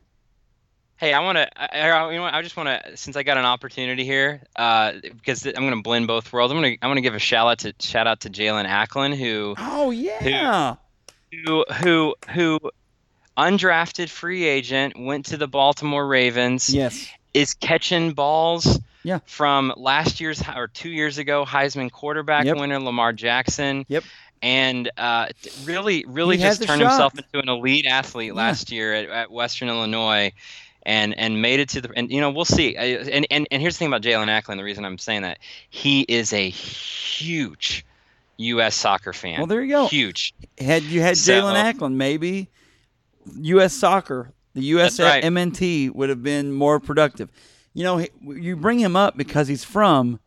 [0.97, 1.47] Hey, I want to.
[1.77, 2.97] I, I, you know, what, I just want to.
[2.97, 6.51] Since I got an opportunity here, uh, because I'm going to blend both worlds.
[6.51, 6.83] I'm going to.
[6.83, 9.91] I'm going to give a shout out to shout out to Jaelon Acklin, who Oh,
[9.91, 10.75] yeah.
[11.45, 12.59] who who who
[13.37, 16.73] undrafted free agent went to the Baltimore Ravens.
[16.73, 17.07] Yes.
[17.33, 19.19] is catching balls Yeah.
[19.25, 22.57] from last year's or two years ago Heisman quarterback Yep.
[22.57, 23.85] winner Lamar Jackson.
[23.89, 24.03] Yep.
[24.41, 25.27] And uh,
[25.63, 29.67] really, really He just turned himself into an elite athlete last year at, at Western
[29.67, 30.31] Illinois,
[30.87, 32.75] and and made it to the and you know we'll see.
[32.75, 34.57] And and, and here's the thing about Jaelon Acklin.
[34.57, 35.37] The reason I'm saying that
[35.69, 37.85] he is a huge
[38.37, 38.75] U.S.
[38.75, 39.37] soccer fan.
[39.39, 39.87] Well, there you go.
[39.87, 40.33] Huge.
[40.57, 42.47] Had you had So- Jaelon Acklin, maybe
[43.41, 43.73] U.S.
[43.73, 44.99] soccer, the U.S.
[44.99, 45.23] Right.
[45.23, 47.29] MNT would have been more productive.
[47.73, 50.19] You know, you bring him up because he's from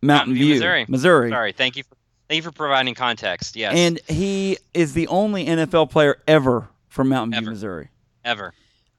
[0.00, 0.86] Mountain, Mountain View, View, Missouri.
[0.88, 1.30] Missouri.
[1.30, 1.96] Sorry, thank you for
[2.28, 3.56] thank you for providing context.
[3.56, 7.50] Yes, And he is the only NFL player ever from Mountain View, Ever.
[7.50, 7.88] Missouri.
[8.24, 8.54] ever.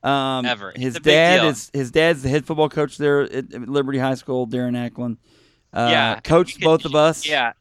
[0.06, 0.70] Um, Ever.
[0.70, 4.48] It's His dad is his dad's the head football coach there at Liberty High School,
[4.48, 5.18] Darren Acklin.
[5.74, 7.28] Uh, Yeah, coached could- both of us.
[7.28, 7.54] Yeah,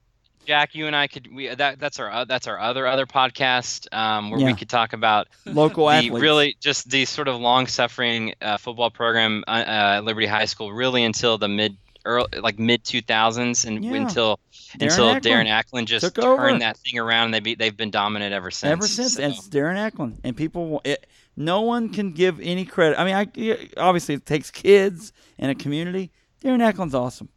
[0.47, 3.93] Jack, you and I could we that that's our uh, that's our other other podcast
[3.95, 4.47] um, where Yeah.
[4.49, 6.21] we could talk about local the athletes.
[6.21, 9.65] really just the sort of long suffering uh, football program uh, uh,
[9.97, 13.95] at Liberty High School really until the mid early like mid 2000s and Yeah.
[13.95, 14.39] until
[14.79, 16.37] Darren until Acklin Darren Acklin just took over.
[16.49, 18.71] turned that thing around and they be, they've been dominant ever since.
[18.71, 19.15] ever since.
[19.15, 20.83] So, And it's Darren Acklin, and people.
[20.85, 21.07] It,
[21.37, 22.99] no one can give any credit.
[22.99, 26.11] I mean, I obviously it takes kids and a community.
[26.43, 27.29] Darren Acklin's awesome.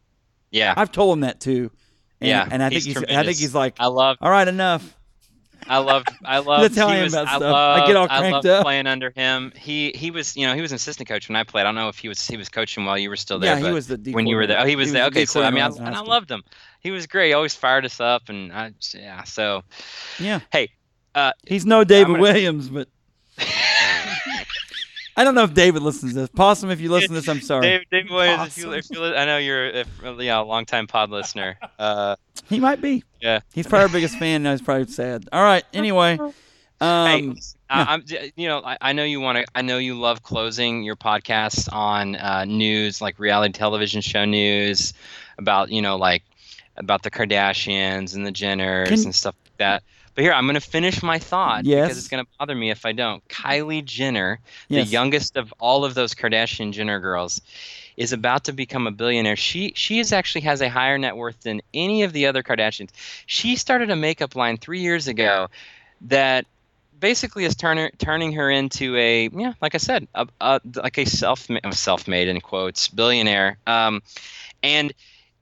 [0.52, 1.72] yeah, I've told him that too.
[2.19, 2.98] And, Yeah, and I think he's.
[2.98, 4.95] I think he's like, I love all right, enough.
[5.69, 7.41] I love I love That's how he I was, I stuff.
[7.41, 8.64] I get all loved- I cranked up.
[8.64, 9.52] playing under him.
[9.56, 11.61] He he was you know he was an assistant coach when I played.
[11.61, 13.53] I don't know if he was he was coaching while you were still there.
[13.53, 14.60] yeah, he but was the when you were there.
[14.61, 15.03] Oh, he was, there.
[15.03, 16.44] the Okay, so I mean, I, and I loved him.
[16.80, 17.30] He was great.
[17.30, 19.24] He always fired us up, and I yeah.
[19.24, 19.64] So.
[20.19, 20.69] Yeah, hey,
[21.15, 22.88] uh, he's no David gonna- Williams, but
[25.18, 26.30] I don't know if David listens to this.
[26.30, 27.64] Possum, if you listen to this, I'm sorry.
[27.64, 29.85] Dave, Dave Williams, if you, if you, li- I know you're a,
[30.19, 31.57] yeah, a longtime pod listener.
[31.80, 32.15] Uh,
[32.48, 33.03] He might be.
[33.19, 33.39] Yeah.
[33.53, 34.44] He's probably our biggest fan.
[34.44, 35.27] Now he's probably sad.
[35.34, 35.64] All right.
[35.73, 36.31] Anyway, um,
[36.80, 37.35] hey,
[37.69, 38.03] I, I'm,
[38.35, 39.45] you know, I, I know you want to.
[39.56, 44.94] I know you love closing your podcast on uh, news, like reality television show news,
[45.39, 46.22] about you know, like
[46.77, 49.84] about the Kardashians and the Jenners Can- and stuff like that.
[50.18, 51.85] But here, I'm going to finish my thought Yes.
[51.85, 53.26] because it's going to bother me if I don't.
[53.27, 54.88] Kylie Jenner, yes.
[54.88, 57.39] the youngest of all of those Kardashian Jenner girls,
[57.98, 59.35] is about to become a billionaire.
[59.35, 62.89] She she is actually has a higher net worth than any of the other Kardashians.
[63.27, 65.49] She started a makeup line three years ago
[66.02, 66.48] that
[66.99, 71.06] basically is turning turning her into a yeah, like I said, a, a like a
[71.06, 73.60] self self made in quotes billionaire.
[73.68, 74.02] Um,
[74.64, 74.94] and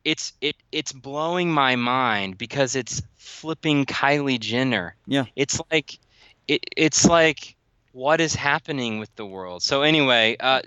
[0.03, 4.95] it's it it's blowing my mind because it's flipping Kylie Jenner.
[5.07, 5.25] Yeah.
[5.35, 5.99] It's like
[6.47, 7.55] it it's like
[7.91, 9.63] what is happening with the world.
[9.63, 10.61] So anyway, uh,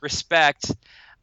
[0.00, 0.72] respect.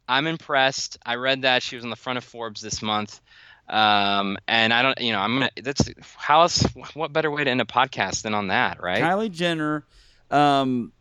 [0.08, 0.98] I'm impressed.
[1.06, 3.20] I read that she was on the front of Forbes this month.
[3.68, 5.50] Um, and I don't, you know, I'm gonna.
[5.62, 6.66] That's how else.
[6.94, 9.00] What better way to end a podcast than on that, right?
[9.00, 9.84] Kylie Jenner
[10.30, 10.92] um,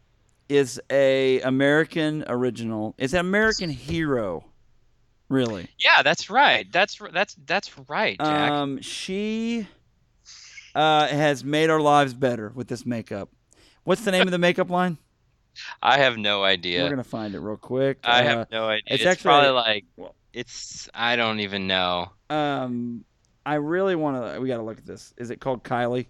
[0.48, 2.94] is a American original.
[3.00, 4.46] Is an American hero,
[5.30, 5.68] really.
[5.80, 6.72] Yeah, that's right.
[6.72, 8.52] That's that's that's right, Jack.
[8.52, 9.68] Um, she
[10.80, 13.30] uh, has made our lives better with this makeup.
[13.84, 14.98] What's the name of the makeup line?
[15.82, 16.84] I have no idea.
[16.84, 18.00] We're gonna find it real quick.
[18.04, 18.84] I Uh, have no idea.
[18.88, 19.86] it's It's, actually- probably like
[20.34, 20.88] it's.
[20.94, 22.12] I don't even know.
[22.30, 23.04] um,
[23.46, 24.40] I really want to.
[24.40, 25.14] We got to look at this.
[25.18, 26.06] Is it called Kylie?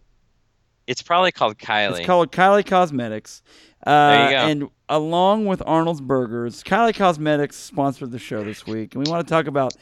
[0.87, 1.99] It's probably called Kylie.
[1.99, 3.41] It's called Kylie Cosmetics.
[3.87, 4.37] Uh, There you go.
[4.47, 8.93] And along with Arnold's Burgers, Kylie Cosmetics sponsored the show this week.
[8.95, 9.73] And we want to talk about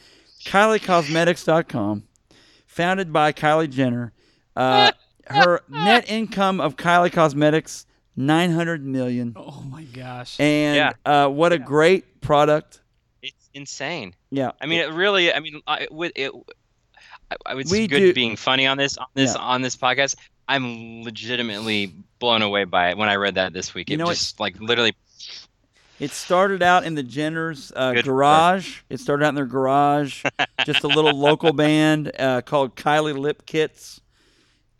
[0.44, 2.04] KylieCosmetics.com,
[2.66, 4.12] founded by Kylie Jenner.
[4.58, 4.92] Uh,
[5.28, 7.86] her net income of Kylie Cosmetics,
[8.16, 9.34] 900 million.
[9.36, 10.38] Oh my gosh.
[10.40, 10.92] And Yeah.
[11.04, 11.64] uh, what a Yeah.
[11.64, 12.80] great product.
[13.22, 14.14] it's insane.
[14.30, 14.52] Yeah.
[14.60, 15.32] I mean, it really.
[15.32, 16.32] I mean, I, with it.
[17.30, 19.40] I, I was We good do- being funny on this on this Yeah.
[19.40, 20.14] on this podcast.
[20.48, 23.90] I'm legitimately blown away by it when I read that this week.
[23.90, 24.94] You it know, just like literally.
[26.00, 28.80] It started out in the Jenners' uh, Good for garage.
[28.88, 30.24] It started out in their garage,
[30.64, 34.00] just a little local band uh, called Kylie Lip Kits,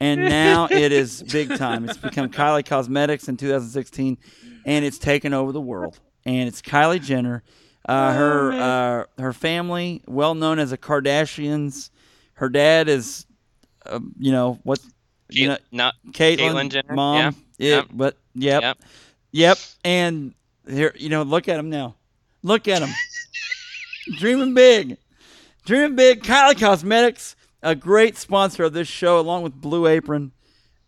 [0.01, 1.89] and now it is big time.
[1.89, 4.19] It's become Kylie Cosmetics in 2016,
[4.65, 5.99] and it's taken over the world.
[6.25, 7.43] And it's Kylie Jenner,
[7.89, 11.91] uh, her uh, her family, well known as the Kardashians.
[12.35, 13.27] Her dad is,
[13.87, 14.79] uh, you know what,
[15.31, 17.17] you know, no, Caitlyn, Caitlyn Jenner, mom.
[17.19, 17.87] yeah, Yeah, yep.
[17.93, 18.79] but yep, Yep.
[19.33, 19.59] yep.
[19.85, 20.35] And
[20.69, 21.97] here, you know, look at him now.
[22.43, 22.91] Look at him,
[24.19, 24.97] dreaming big,
[25.65, 26.23] dreaming big.
[26.23, 30.33] Kylie Cosmetics, a great sponsor of this show, along with Blue Apron,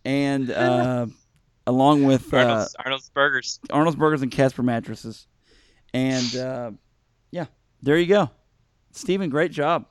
[0.05, 1.07] and uh,
[1.67, 3.59] along with uh, Arnold's, Arnold's Burgers.
[3.69, 5.27] Arnold's Burgers and Casper mattresses.
[5.93, 6.71] And uh,
[7.31, 7.45] yeah,
[7.81, 8.29] there you go,
[8.91, 9.85] Stephen, Great job.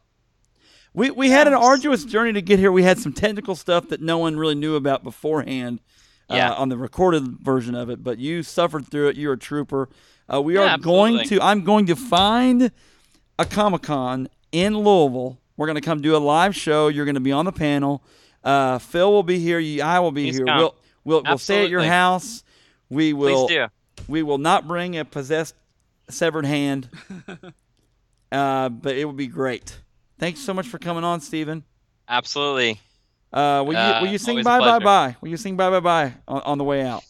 [0.93, 2.73] We we had an arduous journey to get here.
[2.73, 5.81] We had some technical stuff that no one really knew about beforehand.
[6.29, 6.53] Yeah.
[6.53, 9.17] Uh, on the recorded version of it, but you suffered through it.
[9.17, 9.89] You're a trooper.
[10.33, 11.41] Uh, we Yeah, are going to.
[11.43, 12.71] I'm going to find
[13.37, 15.40] a Comic Con in Louisville.
[15.61, 16.89] We're going to come do a live show.
[16.89, 18.03] You're going to be on the panel.
[18.43, 19.59] Uh, Phil will be here.
[19.59, 20.47] You, I will be Please here.
[20.47, 20.57] come.
[20.57, 20.75] We'll
[21.05, 22.43] we'll, we'll stay at your house.
[22.89, 23.47] We will.
[24.09, 25.55] We will not bring a possessed
[26.09, 26.89] severed hand,
[28.33, 29.79] uh, but it will be great.
[30.19, 31.63] Thanks so much for coming on, Stephen.
[32.09, 32.81] Absolutely.
[33.31, 35.17] Uh, will you Uh, will you sing bye bye bye?
[35.21, 37.05] Will you sing bye bye bye on, on the way out?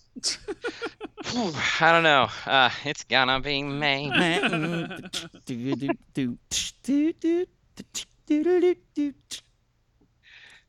[1.33, 2.29] I don't know.
[2.45, 4.11] Uh, it's gonna be May.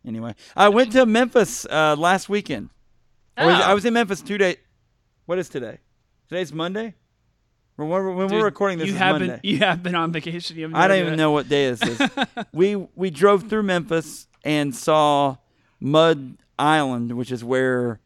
[0.06, 2.70] Anyway, I went to Memphis uh, last weekend.
[3.38, 3.62] I was, Oh.
[3.62, 4.58] I was in Memphis two days.
[5.26, 5.78] What is today?
[6.28, 6.96] Today's Monday.
[7.76, 9.28] When we're, when Dude, we're recording this, you is have Monday.
[9.28, 10.58] been you have been on vacation.
[10.58, 12.10] You no I don't even know what day this is.
[12.54, 15.38] we we drove through Memphis and saw
[15.80, 18.00] Mud Island, which is where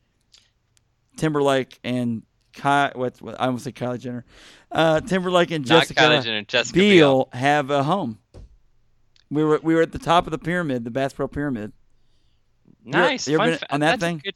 [1.17, 2.23] Timberlake and
[2.53, 4.23] Ky, what, what I almost say Kylie Jenner,
[4.71, 7.29] uh, Timberlake and Not Jessica Kylie Jenner, Jessica Biel, Biel.
[7.33, 8.19] have a home.
[9.31, 11.71] We were we were at the top of the pyramid, the Bass Pro Pyramid.
[12.83, 13.27] Nice.
[13.27, 14.21] you ever fun been on that that's a thing?
[14.23, 14.33] good-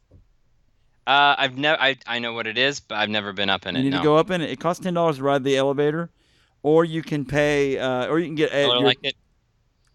[1.05, 1.81] Uh, I've never.
[1.81, 3.83] I I know what it is, but I've never been up in You it.
[3.85, 3.97] need no.
[3.99, 4.49] to go up in it.
[4.49, 6.09] It costs ten dollars to ride the elevator,
[6.63, 9.15] or you can pay, uh, or you can get, uh, your- like it.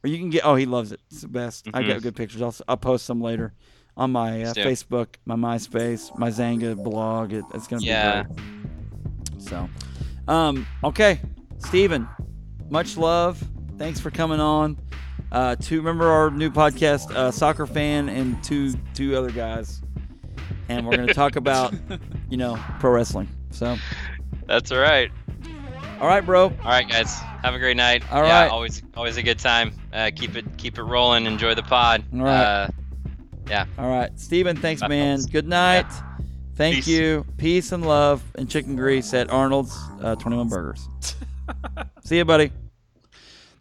[0.05, 0.45] or you can get.
[0.45, 1.01] Oh, he loves it.
[1.11, 1.69] It's the best.
[1.75, 2.43] I got good pictures.
[2.43, 3.53] I'll I'll post some later
[3.97, 4.67] on my uh, Let's do it.
[4.67, 7.33] Facebook, my MySpace, my Xanga blog.
[7.33, 8.23] It, it's gonna Yeah.
[8.25, 9.43] be great.
[9.43, 9.69] So,
[10.27, 11.21] um, okay,
[11.59, 12.09] Stephen,
[12.71, 13.43] much love.
[13.79, 14.77] Thanks for coming on.
[15.33, 19.83] Uh, to remember our new podcast, uh, soccer fan, and two two other guys,
[20.69, 21.75] and we're gonna talk about,
[22.31, 23.29] you know, pro wrestling.
[23.51, 23.77] So,
[24.47, 25.11] That's all right.
[26.01, 26.45] all right, bro.
[26.45, 27.15] All right, guys.
[27.43, 28.05] Have a great night.
[28.13, 28.51] All yeah, right.
[28.51, 29.73] Always, always a good time.
[29.93, 31.27] Uh, keep it, keep it rolling.
[31.27, 32.05] Enjoy the pod.
[32.15, 32.43] All right.
[32.43, 32.69] Uh,
[33.49, 33.67] yeah.
[33.77, 35.19] All right, Stephen, thanks, Bye, man.
[35.19, 35.31] folks.
[35.31, 35.87] Good night.
[36.55, 36.87] Thank Peace.
[36.89, 37.27] you.
[37.39, 40.89] Peace and love and chicken grease at Arnold's uh, 21 Burgers.
[42.05, 42.53] See you, buddy.